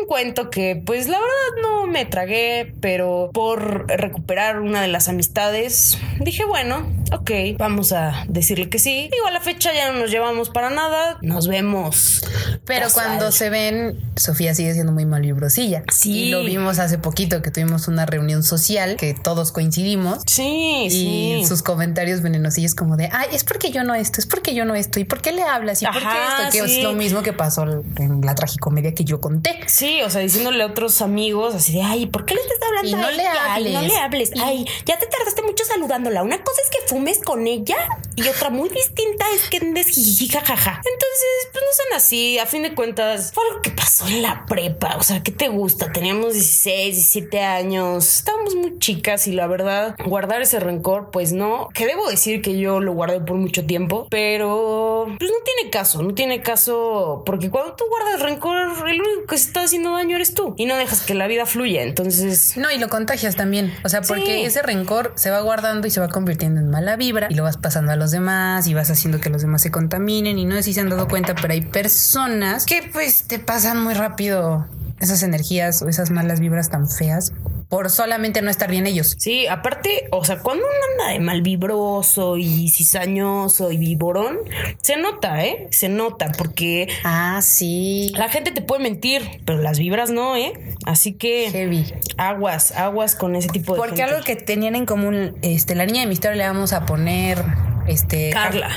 Un 0.00 0.06
cuento 0.06 0.50
que, 0.50 0.80
pues, 0.84 1.08
la 1.08 1.18
verdad 1.18 1.62
no 1.62 1.86
me 1.86 2.04
tragué, 2.04 2.74
pero 2.80 3.30
por 3.32 3.86
recuperar 3.88 4.60
una 4.60 4.82
de 4.82 4.88
las 4.88 5.08
amistades, 5.08 5.98
dije, 6.20 6.44
bueno, 6.44 6.86
ok, 7.12 7.30
vamos 7.58 7.92
a 7.92 8.24
decirle 8.28 8.68
que 8.68 8.78
sí. 8.78 9.08
Digo, 9.12 9.26
a 9.26 9.30
la 9.30 9.40
fecha 9.40 9.72
ya 9.72 9.92
no 9.92 9.98
nos 9.98 10.10
llevamos 10.10 10.50
para 10.50 10.70
nada. 10.70 11.18
Nos 11.22 11.48
vemos 11.48 12.22
pero 12.64 12.86
cuando 12.92 13.32
se 13.32 13.50
ven, 13.50 13.98
Sofía 14.16 14.54
sigue 14.54 14.72
siendo 14.74 14.92
muy 14.92 15.04
malvibrosilla. 15.04 15.82
Sí. 15.92 16.24
Y 16.24 16.30
lo 16.30 16.42
vimos 16.44 16.78
hace 16.78 16.98
poquito 16.98 17.42
que 17.42 17.50
tuvimos 17.50 17.88
una 17.88 18.06
reunión 18.06 18.42
social 18.42 18.96
que 18.96 19.14
todos 19.14 19.52
coincidimos. 19.52 20.22
Sí, 20.26 20.88
y 20.90 21.44
sus 21.46 21.62
comentarios 21.62 22.22
venenosillos 22.22 22.74
como 22.74 22.96
de, 22.96 23.08
ay, 23.12 23.28
es 23.32 23.44
porque 23.44 23.70
yo 23.70 23.84
no 23.84 23.94
esto, 23.94 24.20
es 24.20 24.26
porque 24.26 24.54
yo 24.54 24.64
no 24.64 24.74
esto, 24.74 25.00
¿y 25.00 25.04
por 25.04 25.20
qué 25.20 25.32
le 25.32 25.42
hablas? 25.42 25.82
¿Y 25.82 25.86
por 25.86 25.94
qué 25.94 26.00
esto? 26.00 26.52
Que 26.52 26.58
es 26.58 26.82
lo 26.82 26.92
mismo 26.92 27.22
que 27.22 27.32
pasó 27.32 27.64
en 27.96 28.20
la 28.22 28.34
tragicomedia 28.34 28.94
que 28.94 29.04
yo 29.04 29.20
conté. 29.20 29.60
Sí, 29.66 29.81
o 30.04 30.10
sea, 30.10 30.20
diciéndole 30.20 30.62
a 30.62 30.66
otros 30.66 31.02
amigos 31.02 31.54
así 31.54 31.72
de, 31.74 31.82
ay, 31.82 32.06
¿por 32.06 32.24
qué 32.24 32.34
le 32.34 32.40
estás 32.40 32.58
hablando 32.66 32.88
y 32.88 33.00
no 33.00 33.10
Le 33.10 33.26
hables. 33.26 33.72
no 33.72 33.82
le 33.82 33.96
hables. 33.96 34.30
Ay, 34.42 34.66
ya 34.84 34.98
te 34.98 35.06
tardaste 35.06 35.42
mucho 35.42 35.64
saludándola. 35.64 36.22
Una 36.22 36.42
cosa 36.42 36.60
es 36.62 36.70
que 36.70 36.88
fumes 36.88 37.18
con 37.20 37.46
ella 37.46 37.76
y 38.16 38.28
otra 38.28 38.50
muy 38.50 38.68
distinta 38.68 39.24
es 39.34 39.48
que 39.48 39.58
andes 39.58 39.88
jajaja. 40.30 40.76
Entonces, 40.76 41.48
pues 41.52 41.64
no 41.64 41.84
son 41.84 41.96
así 41.96 42.38
a 42.38 42.46
fin 42.46 42.62
de 42.62 42.74
cuentas, 42.74 43.32
fue 43.32 43.44
algo 43.48 43.62
que 43.62 43.70
pasó 43.70 44.06
en 44.06 44.22
la 44.22 44.46
prepa. 44.46 44.96
O 44.98 45.02
sea, 45.02 45.22
¿qué 45.22 45.32
te 45.32 45.48
gusta? 45.48 45.92
Teníamos 45.92 46.34
16, 46.34 46.94
17 46.94 47.40
años, 47.40 48.16
estábamos 48.16 48.54
muy 48.54 48.78
chicas 48.78 49.26
y 49.26 49.32
la 49.32 49.46
verdad, 49.46 49.96
guardar 50.04 50.42
ese 50.42 50.60
rencor, 50.60 51.10
pues 51.10 51.32
no. 51.32 51.68
Que 51.74 51.86
debo 51.86 52.08
decir 52.08 52.42
que 52.42 52.58
yo 52.58 52.80
lo 52.80 52.92
guardé 52.92 53.20
por 53.20 53.36
mucho 53.36 53.66
tiempo, 53.66 54.06
pero 54.10 55.06
pues 55.18 55.30
no 55.30 55.38
tiene 55.44 55.70
caso, 55.70 56.02
no 56.02 56.14
tiene 56.14 56.42
caso, 56.42 57.22
porque 57.24 57.50
cuando 57.50 57.74
tú 57.74 57.84
guardas 57.88 58.20
rencor, 58.20 58.88
el 58.88 59.00
único 59.00 59.26
que 59.28 59.38
se 59.38 59.52
haciendo 59.64 59.92
daño 59.92 60.16
eres 60.16 60.34
tú 60.34 60.54
y 60.56 60.66
no 60.66 60.76
dejas 60.76 61.02
que 61.02 61.14
la 61.14 61.26
vida 61.26 61.46
fluya. 61.46 61.82
Entonces, 61.82 62.56
no, 62.56 62.70
y 62.70 62.78
lo 62.78 62.88
contagias 62.88 63.36
también. 63.36 63.72
O 63.84 63.88
sea, 63.88 64.02
porque 64.02 64.44
ese 64.44 64.62
rencor 64.62 65.12
se 65.16 65.30
va 65.30 65.40
guardando 65.40 65.86
y 65.86 65.90
se 65.90 66.00
va 66.00 66.08
convirtiendo 66.08 66.60
en 66.60 66.70
mala 66.70 66.96
vibra 66.96 67.28
y 67.30 67.34
lo 67.34 67.42
vas 67.42 67.56
pasando 67.56 67.92
a 67.92 67.96
los 67.96 68.10
demás 68.10 68.66
y 68.66 68.74
vas 68.74 68.90
haciendo 68.90 69.20
que 69.20 69.30
los 69.30 69.42
demás 69.42 69.62
se 69.62 69.70
contaminen 69.70 70.38
y 70.38 70.44
no 70.44 70.54
sé 70.56 70.62
si 70.62 70.74
se 70.74 70.80
han 70.80 70.88
dado 70.88 71.08
cuenta, 71.08 71.34
pero 71.34 71.52
hay 71.52 71.62
personas 71.62 72.66
que 72.66 72.88
pues 72.92 73.24
te 73.24 73.38
pasan 73.38 73.82
muy 73.82 73.94
rápido 73.94 74.66
esas 75.02 75.22
energías 75.22 75.82
o 75.82 75.88
esas 75.88 76.10
malas 76.10 76.40
vibras 76.40 76.70
tan 76.70 76.88
feas 76.88 77.32
por 77.72 77.88
solamente 77.88 78.42
no 78.42 78.50
estar 78.50 78.70
bien 78.70 78.86
ellos. 78.86 79.16
Sí, 79.18 79.46
aparte, 79.46 80.06
o 80.10 80.22
sea, 80.26 80.40
cuando 80.40 80.62
uno 80.62 80.76
anda 80.92 81.14
de 81.14 81.20
mal 81.20 81.40
vibroso 81.40 82.36
y 82.36 82.68
cizañoso 82.68 83.72
y 83.72 83.78
viborón, 83.78 84.40
se 84.82 84.98
nota, 84.98 85.42
¿eh? 85.42 85.68
Se 85.70 85.88
nota 85.88 86.32
porque... 86.36 86.86
Ah, 87.02 87.40
sí. 87.40 88.12
La 88.14 88.28
gente 88.28 88.50
te 88.50 88.60
puede 88.60 88.82
mentir, 88.82 89.40
pero 89.46 89.56
las 89.56 89.78
vibras 89.78 90.10
no, 90.10 90.36
¿eh? 90.36 90.52
Así 90.84 91.14
que... 91.14 91.48
Heavy. 91.50 91.94
Aguas, 92.18 92.72
aguas 92.72 93.14
con 93.14 93.36
ese 93.36 93.48
tipo 93.48 93.72
de 93.72 93.78
Porque 93.78 94.02
algo 94.02 94.22
que 94.22 94.36
tenían 94.36 94.76
en 94.76 94.84
común, 94.84 95.38
este, 95.40 95.74
la 95.74 95.86
niña 95.86 96.02
de 96.02 96.08
mi 96.08 96.12
historia 96.12 96.36
le 96.36 96.46
vamos 96.46 96.74
a 96.74 96.84
poner, 96.84 97.42
este... 97.86 98.28
Carla. 98.34 98.68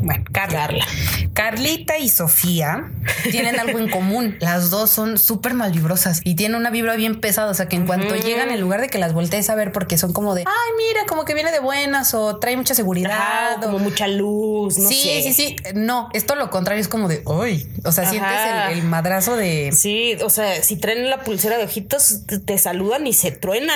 Bueno, 0.00 0.24
Carla. 0.32 0.86
Carlita 1.32 1.98
y 1.98 2.08
Sofía 2.08 2.90
tienen 3.30 3.60
algo 3.60 3.78
en 3.78 3.88
común. 3.90 4.36
Las 4.40 4.70
dos 4.70 4.90
son 4.90 5.18
súper 5.18 5.54
malvibrosas 5.54 6.20
y 6.24 6.34
tienen 6.34 6.58
una 6.58 6.70
vibra 6.70 6.96
bien 6.96 7.20
pesada. 7.20 7.50
O 7.50 7.54
sea, 7.54 7.68
que 7.68 7.76
en 7.76 7.86
cuanto 7.86 8.16
llegan, 8.16 8.50
en 8.50 8.60
lugar 8.60 8.80
de 8.80 8.88
que 8.88 8.98
las 8.98 9.12
voltees 9.12 9.48
a 9.50 9.54
ver 9.54 9.72
porque 9.72 9.98
son 9.98 10.12
como 10.12 10.34
de, 10.34 10.42
ay, 10.42 10.72
mira, 10.76 11.06
como 11.06 11.24
que 11.24 11.34
viene 11.34 11.52
de 11.52 11.60
buenas 11.60 12.14
o 12.14 12.38
trae 12.38 12.56
mucha 12.56 12.74
seguridad. 12.74 13.58
o 13.58 13.60
como 13.60 13.78
mucha 13.78 14.08
luz. 14.08 14.78
No 14.78 14.88
sí, 14.88 15.20
sí, 15.22 15.32
sí. 15.32 15.56
No, 15.74 16.08
esto 16.12 16.34
lo 16.34 16.50
contrario 16.50 16.80
es 16.80 16.88
como 16.88 17.08
de, 17.08 17.22
uy. 17.24 17.68
O 17.84 17.92
sea, 17.92 18.08
sientes 18.08 18.32
el, 18.70 18.82
madrazo 18.82 19.36
de. 19.36 19.70
Sí, 19.72 20.16
o 20.22 20.30
sea, 20.30 20.62
si 20.62 20.76
traen 20.76 21.08
la 21.08 21.22
pulsera 21.22 21.56
de 21.58 21.64
ojitos, 21.64 22.26
te 22.44 22.58
saludan 22.58 23.06
y 23.06 23.12
se 23.12 23.30
truena. 23.30 23.74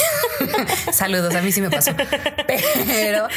Saludos, 0.92 1.34
a 1.34 1.42
mí 1.42 1.52
sí 1.52 1.60
me 1.60 1.70
pasó. 1.70 1.92
Pero 2.86 3.28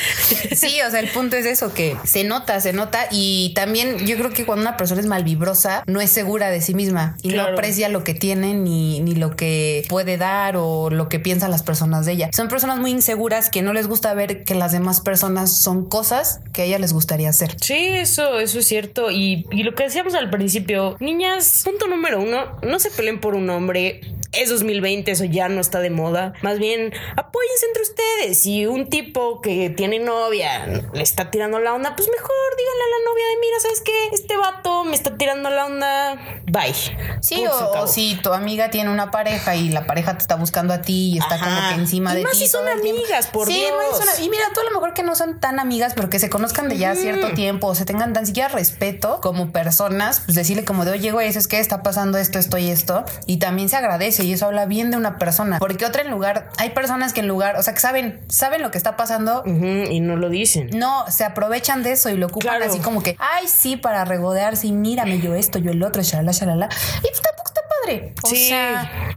sí, 0.56 0.80
o 0.82 0.92
sea, 0.92 1.00
el 1.00 1.10
punto 1.10 1.36
es 1.36 1.46
eso, 1.46 1.74
que 1.74 1.93
se 2.04 2.24
nota, 2.24 2.60
se 2.62 2.74
nota. 2.74 3.08
Y 3.12 3.54
también 3.56 4.06
yo 4.06 4.18
creo 4.18 4.32
que 4.32 4.46
cuando 4.46 4.62
una 4.62 4.78
persona 4.78 5.02
es 5.02 5.08
malvibrosa, 5.08 5.84
no 5.88 6.02
es 6.02 6.10
segura 6.10 6.50
de 6.50 6.62
sí 6.62 6.74
misma 6.74 7.18
y 7.22 7.30
no 7.30 7.44
aprecia 7.44 7.90
lo 7.90 8.04
que 8.04 8.14
tiene 8.14 8.54
ni, 8.54 9.00
ni 9.02 9.16
lo 9.16 9.36
que 9.36 9.86
puede 9.90 10.18
dar 10.18 10.58
o 10.58 10.90
lo 10.90 11.10
que 11.10 11.20
piensan 11.20 11.52
las 11.52 11.64
personas 11.64 12.06
de 12.06 12.14
ella. 12.14 12.30
Son 12.34 12.48
personas 12.48 12.80
muy 12.80 12.92
inseguras 12.92 13.50
que 13.50 13.62
no 13.62 13.74
les 13.74 13.88
gusta 13.88 14.14
ver 14.14 14.44
que 14.44 14.56
las 14.56 14.72
demás 14.72 15.02
personas 15.02 15.58
son 15.58 15.88
cosas 15.88 16.40
que 16.52 16.64
a 16.64 16.66
ellas 16.66 16.82
les 16.82 16.94
gustaría 16.94 17.30
hacer. 17.30 17.56
Sí, 17.62 17.76
eso, 17.78 18.40
eso 18.40 18.60
es 18.60 18.66
cierto. 18.68 19.12
Y, 19.12 19.46
y 19.52 19.64
lo 19.64 19.76
que 19.76 19.84
decíamos 19.84 20.14
al 20.16 20.30
principio, 20.30 20.98
niñas, 21.00 21.62
punto 21.64 21.88
número 21.88 22.22
uno, 22.22 22.58
no 22.62 22.80
se 22.80 22.92
peleen 22.92 23.20
por 23.20 23.36
un 23.36 23.50
hombre 23.50 24.02
es 24.34 24.50
2020, 24.50 25.12
eso 25.12 25.26
ya 25.26 25.48
no 25.48 25.62
está 25.62 25.80
de 25.80 25.90
moda. 25.90 26.34
Más 26.42 26.60
bien, 26.60 26.92
apóyense 27.16 27.66
entre 27.68 27.84
ustedes. 27.84 28.42
Si 28.42 28.66
un 28.66 28.90
tipo 28.90 29.42
que 29.42 29.70
tiene 29.70 30.00
novia 30.00 30.66
le 30.94 31.04
está 31.04 31.30
tirando 31.32 31.60
la 31.60 31.74
onda, 31.74 31.96
pues 31.96 32.10
mejor 32.10 32.30
díganle 32.58 32.84
a 32.84 32.90
la 32.90 33.12
novia 33.12 33.26
de, 33.28 33.40
mira, 33.42 33.60
¿sabes 33.60 33.82
qué? 33.82 34.10
Este 34.12 34.38
vato 34.38 34.84
me 34.84 34.96
está 34.96 35.18
tirando 35.18 35.50
la 35.50 35.66
onda, 35.66 36.42
bye. 36.48 36.74
Sí, 37.22 37.46
o, 37.46 37.88
si 37.88 38.16
tu 38.16 38.34
amiga 38.34 38.70
tiene 38.70 38.90
una 38.90 39.12
pareja 39.12 39.56
y 39.56 39.70
la 39.70 39.86
pareja 39.86 40.14
te 40.14 40.22
está 40.22 40.36
buscando 40.36 40.74
a 40.74 40.82
ti 40.82 41.14
y 41.14 41.18
está 41.20 41.40
como 41.40 41.56
que 41.70 41.76
encima 41.76 42.16
de 42.16 42.24
más 42.24 42.34
ti. 42.34 42.40
Si 42.40 42.48
son 42.48 42.68
amigas, 42.68 43.28
por 43.28 43.48
sí, 43.48 43.54
Dios. 43.54 44.20
Y 44.20 44.30
mira, 44.30 44.46
tú 44.54 44.62
a 44.62 44.64
lo 44.64 44.72
mejor 44.72 44.94
que 44.94 45.04
no 45.04 45.16
son 45.16 45.40
tan 45.40 45.60
amigas, 45.60 45.94
pero 45.96 46.10
que 46.10 46.20
se 46.20 46.30
conozcan 46.30 46.70
de 46.70 46.78
ya 46.78 46.96
cierto 46.96 47.34
tiempo 47.34 47.68
o 47.68 47.76
se 47.76 47.86
tengan 47.86 48.14
tan 48.14 48.26
siquiera 48.26 48.50
respeto 48.50 49.20
como 49.22 49.52
personas, 49.52 50.22
pues 50.26 50.36
decirle 50.36 50.66
como 50.66 50.86
de, 50.86 50.92
oye, 50.92 51.12
güey, 51.12 51.30
es 51.30 51.48
que 51.48 51.60
está 51.60 51.84
pasando 51.84 52.18
esto, 52.18 52.40
esto 52.40 52.58
y 52.58 52.70
esto. 52.70 53.06
Y 53.26 53.38
también 53.38 53.70
se 53.70 53.76
agradece 53.76 54.23
y 54.24 54.34
eso 54.34 54.46
habla 54.46 54.66
bien 54.66 54.92
de 54.92 54.98
una 54.98 55.18
persona. 55.18 55.60
Porque 55.60 55.86
otra 55.86 56.02
en 56.02 56.12
lugar, 56.12 56.50
hay 56.58 56.72
personas 56.72 57.14
que 57.14 57.22
en 57.22 57.28
lugar, 57.28 57.58
o 57.58 57.64
sea, 57.64 57.74
que 57.74 57.80
saben, 57.80 58.20
saben 58.28 58.62
lo 58.62 58.72
que 58.72 58.78
está 58.78 58.96
pasando 58.96 59.44
y 59.46 60.00
no 60.00 60.16
lo 60.16 60.30
dicen. 60.30 60.70
No, 60.74 61.10
se 61.10 61.24
aprovechan 61.24 61.84
de 61.84 61.94
eso 61.94 62.10
y 62.10 62.16
lo 62.16 62.28
ocupan 62.28 62.62
así 62.64 62.80
como 62.80 63.04
que, 63.04 63.16
ay, 63.20 63.48
sí, 63.48 63.78
para 63.78 64.06
regodearse 64.06 64.68
y 64.68 64.72
mírame 64.72 65.20
yo 65.20 65.36
esto, 65.36 65.60
yo 65.60 65.72
el 65.72 65.84
otro, 65.84 66.02
shalala, 66.02 66.32
shalala. 66.32 66.70
Y 67.00 67.08
pues 67.08 67.22
tampoco 67.22 67.48
está 67.48 67.62
padre. 67.84 68.14
sí, 68.26 68.52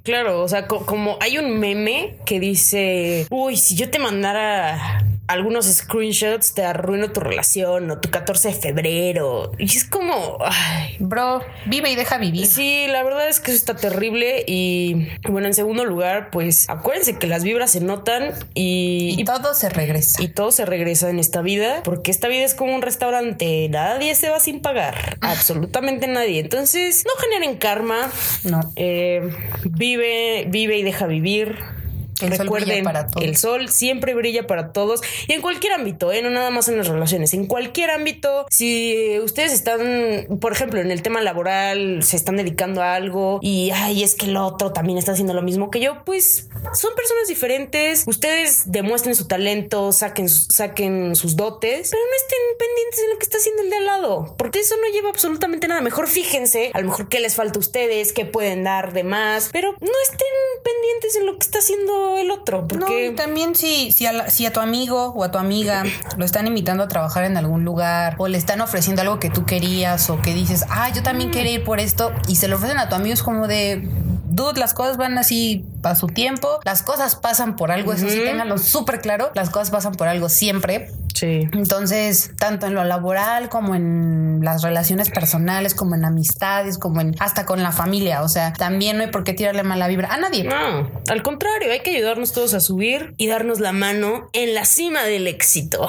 claro. 0.02 0.42
O 0.42 0.48
sea, 0.48 0.66
como 0.66 1.16
hay 1.20 1.38
un 1.38 1.58
meme 1.58 2.18
que 2.24 2.40
dice, 2.40 3.26
uy, 3.30 3.56
si 3.56 3.76
yo 3.76 3.90
te 3.90 3.98
mandara 3.98 5.04
algunos 5.28 5.66
screenshots 5.66 6.54
te 6.54 6.64
arruino 6.64 7.10
tu 7.10 7.20
relación 7.20 7.90
o 7.90 7.98
tu 7.98 8.10
14 8.10 8.48
de 8.48 8.54
febrero. 8.54 9.52
Y 9.58 9.64
es 9.64 9.84
como, 9.84 10.38
ay, 10.40 10.96
bro, 11.00 11.42
vive 11.66 11.90
y 11.90 11.96
deja 11.96 12.18
vivir. 12.18 12.46
Sí, 12.46 12.86
la 12.88 13.02
verdad 13.02 13.28
es 13.28 13.40
que 13.40 13.50
eso 13.50 13.58
está 13.58 13.76
terrible. 13.76 14.44
Y 14.46 15.08
bueno, 15.28 15.48
en 15.48 15.54
segundo 15.54 15.84
lugar, 15.84 16.30
pues 16.30 16.68
acuérdense 16.68 17.18
que 17.18 17.26
las 17.26 17.42
vibras 17.42 17.72
se 17.72 17.80
notan 17.80 18.32
y, 18.54 19.16
y 19.18 19.24
todo 19.24 19.54
se 19.54 19.68
regresa. 19.68 20.22
Y 20.22 20.28
todo 20.28 20.52
se 20.52 20.64
regresa 20.64 21.10
en 21.10 21.18
esta 21.18 21.42
vida, 21.42 21.82
porque 21.82 22.10
esta 22.10 22.28
vida 22.28 22.44
es 22.44 22.54
como 22.54 22.74
un 22.74 22.82
restaurante. 22.82 23.68
Nadie 23.68 24.14
se 24.14 24.28
va 24.28 24.38
sin 24.40 24.60
pagar. 24.60 25.18
Absolutamente 25.20 26.06
nadie. 26.06 26.40
Entonces, 26.40 27.04
no 27.04 27.12
generen 27.20 27.58
karma. 27.58 28.10
No. 28.44 28.60
Eh, 28.76 29.28
vive, 29.64 30.46
vive 30.48 30.78
y 30.78 30.82
deja 30.82 31.06
vivir 31.06 31.75
el 32.20 32.30
Recuerden, 32.30 32.76
sol 32.76 32.84
para 32.84 33.06
todos. 33.06 33.24
el 33.24 33.36
sol 33.36 33.68
siempre 33.68 34.14
brilla 34.14 34.46
para 34.46 34.72
todos 34.72 35.00
y 35.28 35.32
en 35.32 35.42
cualquier 35.42 35.74
ámbito, 35.74 36.12
¿eh? 36.12 36.22
no 36.22 36.30
nada 36.30 36.50
más 36.50 36.68
en 36.68 36.78
las 36.78 36.88
relaciones, 36.88 37.34
en 37.34 37.46
cualquier 37.46 37.90
ámbito. 37.90 38.46
Si 38.50 39.18
ustedes 39.22 39.52
están, 39.52 40.38
por 40.40 40.52
ejemplo, 40.52 40.80
en 40.80 40.90
el 40.90 41.02
tema 41.02 41.20
laboral, 41.20 42.02
se 42.02 42.16
están 42.16 42.36
dedicando 42.36 42.82
a 42.82 42.94
algo 42.94 43.38
y 43.42 43.70
ay, 43.74 44.02
es 44.02 44.14
que 44.14 44.26
el 44.26 44.36
otro 44.36 44.72
también 44.72 44.98
está 44.98 45.12
haciendo 45.12 45.34
lo 45.34 45.42
mismo 45.42 45.70
que 45.70 45.80
yo, 45.80 46.04
pues 46.04 46.48
son 46.72 46.94
personas 46.94 47.28
diferentes. 47.28 48.04
Ustedes 48.06 48.70
demuestren 48.70 49.14
su 49.14 49.26
talento, 49.26 49.92
saquen, 49.92 50.28
saquen 50.28 51.16
sus 51.16 51.36
dotes, 51.36 51.90
pero 51.90 52.02
no 52.02 52.16
estén 52.16 52.38
pendientes 52.58 53.00
de 53.00 53.08
lo 53.12 53.18
que 53.18 53.24
está 53.24 53.38
haciendo 53.38 53.62
el 53.62 53.70
de 53.70 53.76
al 53.76 53.86
lado, 53.86 54.34
porque 54.38 54.60
eso 54.60 54.74
no 54.76 54.92
lleva 54.92 55.10
absolutamente 55.10 55.68
nada. 55.68 55.80
Mejor 55.82 56.08
fíjense, 56.08 56.70
a 56.72 56.80
lo 56.80 56.88
mejor 56.88 57.08
qué 57.08 57.20
les 57.20 57.34
falta 57.34 57.58
a 57.58 57.60
ustedes, 57.60 58.12
qué 58.12 58.24
pueden 58.24 58.64
dar 58.64 58.92
de 58.92 59.04
más, 59.04 59.50
pero 59.52 59.72
no 59.72 59.92
estén 60.04 60.28
pendientes 60.64 61.16
en 61.16 61.26
lo 61.26 61.38
que 61.38 61.44
está 61.44 61.58
haciendo 61.58 62.05
el 62.18 62.30
otro. 62.30 62.66
Porque... 62.66 63.10
No, 63.10 63.16
también 63.16 63.54
si, 63.54 63.92
si, 63.92 64.06
a 64.06 64.30
si 64.30 64.46
a 64.46 64.52
tu 64.52 64.60
amigo 64.60 65.12
o 65.16 65.24
a 65.24 65.30
tu 65.30 65.38
amiga 65.38 65.84
lo 66.16 66.24
están 66.24 66.46
invitando 66.46 66.84
a 66.84 66.88
trabajar 66.88 67.24
en 67.24 67.36
algún 67.36 67.64
lugar 67.64 68.16
o 68.18 68.28
le 68.28 68.38
están 68.38 68.60
ofreciendo 68.60 69.02
algo 69.02 69.18
que 69.18 69.30
tú 69.30 69.44
querías 69.44 70.10
o 70.10 70.20
que 70.20 70.34
dices, 70.34 70.64
ah, 70.68 70.90
yo 70.90 71.02
también 71.02 71.30
quería 71.30 71.52
ir 71.52 71.64
por 71.64 71.80
esto 71.80 72.12
y 72.28 72.36
se 72.36 72.48
lo 72.48 72.56
ofrecen 72.56 72.78
a 72.78 72.88
tu 72.88 72.94
amigo 72.94 73.14
es 73.14 73.22
como 73.22 73.46
de, 73.46 73.88
dude, 74.28 74.60
las 74.60 74.74
cosas 74.74 74.96
van 74.96 75.18
así 75.18 75.64
a 75.82 75.94
su 75.94 76.06
tiempo, 76.08 76.60
las 76.64 76.82
cosas 76.82 77.16
pasan 77.16 77.56
por 77.56 77.70
algo, 77.70 77.92
eso 77.92 78.08
sí, 78.08 78.18
ténganlo 78.18 78.58
súper 78.58 79.00
claro, 79.00 79.30
las 79.34 79.50
cosas 79.50 79.70
pasan 79.70 79.94
por 79.94 80.08
algo 80.08 80.28
siempre. 80.28 80.90
Sí. 81.16 81.48
Entonces, 81.54 82.32
tanto 82.38 82.66
en 82.66 82.74
lo 82.74 82.84
laboral 82.84 83.48
como 83.48 83.74
en 83.74 84.40
las 84.42 84.62
relaciones 84.62 85.08
personales, 85.08 85.74
como 85.74 85.94
en 85.94 86.04
amistades, 86.04 86.76
como 86.76 87.00
en 87.00 87.16
hasta 87.20 87.46
con 87.46 87.62
la 87.62 87.72
familia, 87.72 88.22
o 88.22 88.28
sea, 88.28 88.52
también 88.52 88.98
no 88.98 89.04
hay 89.04 89.10
por 89.10 89.24
qué 89.24 89.32
tirarle 89.32 89.62
mala 89.62 89.88
vibra 89.88 90.12
a 90.12 90.18
nadie. 90.18 90.44
No, 90.44 90.90
al 91.08 91.22
contrario, 91.22 91.72
hay 91.72 91.80
que 91.80 91.96
ayudarnos 91.96 92.32
todos 92.32 92.52
a 92.52 92.60
subir 92.60 93.14
y 93.16 93.28
darnos 93.28 93.60
la 93.60 93.72
mano 93.72 94.28
en 94.34 94.52
la 94.52 94.66
cima 94.66 95.04
del 95.04 95.26
éxito. 95.26 95.86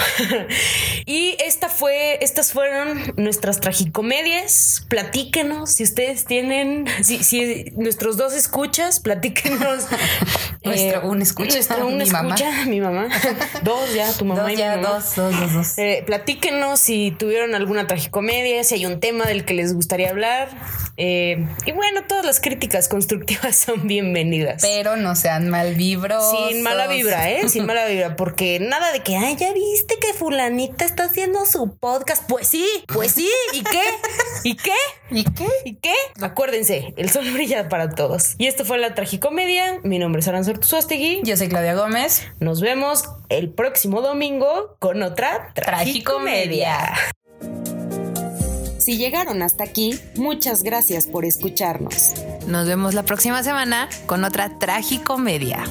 y 1.06 1.36
esta 1.46 1.68
fue, 1.68 2.24
estas 2.24 2.54
fueron 2.54 3.14
nuestras 3.18 3.60
tragicomedias. 3.60 4.86
Platíquenos 4.88 5.74
si 5.74 5.84
ustedes 5.84 6.24
tienen, 6.24 6.86
si, 7.04 7.22
si 7.22 7.74
nuestros 7.76 8.16
dos 8.16 8.34
escuchas, 8.34 9.02
platíquenos. 9.02 9.88
nuestro 10.64 11.10
un 11.10 11.22
escucha. 11.22 11.56
Nuestro 11.58 11.88
un 11.88 12.02
escucha, 12.02 12.66
mi 12.66 12.80
mamá. 12.80 13.08
dos 13.64 13.94
ya, 13.94 14.14
tu 14.14 14.24
mamá 14.24 14.54
y 14.54 14.56
mi 14.56 14.64
mamá. 14.64 14.88
Dos, 14.88 15.17
dos, 15.18 15.38
dos, 15.38 15.54
dos. 15.54 15.78
Eh, 15.78 16.04
platíquenos 16.06 16.80
si 16.80 17.12
tuvieron 17.12 17.56
alguna 17.56 17.88
tragicomedia, 17.88 18.64
si 18.64 18.76
hay 18.76 18.86
un 18.86 19.02
tema 19.02 19.26
del 19.26 19.44
que 19.44 19.54
les 19.54 19.74
gustaría 19.74 20.10
hablar. 20.10 20.48
Eh, 20.96 21.46
y 21.66 21.72
bueno, 21.74 22.02
todas 22.08 22.26
las 22.26 22.40
críticas 22.40 22.88
constructivas 22.88 23.56
son 23.66 23.88
bienvenidas. 23.88 24.62
Pero 24.62 24.96
no 24.96 25.16
sean 25.16 25.50
mal 25.50 25.76
vibros. 25.76 26.24
Sin 26.32 26.64
mala 26.64 26.88
vibra, 26.88 27.30
¿eh? 27.30 27.50
Sin 27.50 27.66
mala 27.66 27.86
vibra, 27.88 28.16
porque 28.16 28.60
nada 28.60 28.92
de 28.94 29.02
que, 29.02 29.18
ay, 29.18 29.36
ya 29.36 29.52
viste 29.54 29.96
que 30.00 30.14
fulanita 30.14 30.86
está 30.86 31.06
haciendo 31.06 31.46
su 31.46 31.76
podcast. 31.78 32.24
Pues 32.30 32.48
sí, 32.48 32.66
pues 32.88 33.12
sí. 33.12 33.30
¿Y 33.54 33.64
qué? 33.64 33.84
¿Y 34.44 34.56
qué? 34.56 34.72
¿Y 35.10 35.24
qué? 35.24 35.48
¿Y 35.66 35.76
qué? 35.76 35.94
Acuérdense, 36.22 36.94
el 36.98 37.10
sol 37.10 37.30
brilla 37.32 37.70
para 37.70 37.90
todos. 37.90 38.36
Y 38.38 38.48
esto 38.48 38.66
fue 38.66 38.78
la 38.78 38.94
tragicomedia. 38.96 39.80
Mi 39.84 40.00
nombre 40.00 40.22
es 40.22 40.28
Aranzor 40.28 40.60
Tuzuastegui. 40.60 41.22
Yo 41.24 41.36
soy 41.38 41.50
Claudia 41.50 41.76
Gómez. 41.76 42.24
Nos 42.40 42.62
vemos 42.62 43.06
el 43.30 43.50
próximo 43.50 44.02
domingo 44.02 44.78
con 44.80 45.04
otra 45.08 45.52
tragicomedia. 45.54 46.94
Si 48.80 48.98
llegaron 48.98 49.42
hasta 49.42 49.64
aquí, 49.64 50.00
muchas 50.16 50.64
gracias 50.64 51.08
por 51.08 51.26
escucharnos. 51.26 52.14
Nos 52.48 52.68
vemos 52.68 52.94
la 52.94 53.04
próxima 53.04 53.44
semana 53.44 53.90
con 54.06 54.24
otra 54.24 54.60
tragicomedia. 54.60 55.64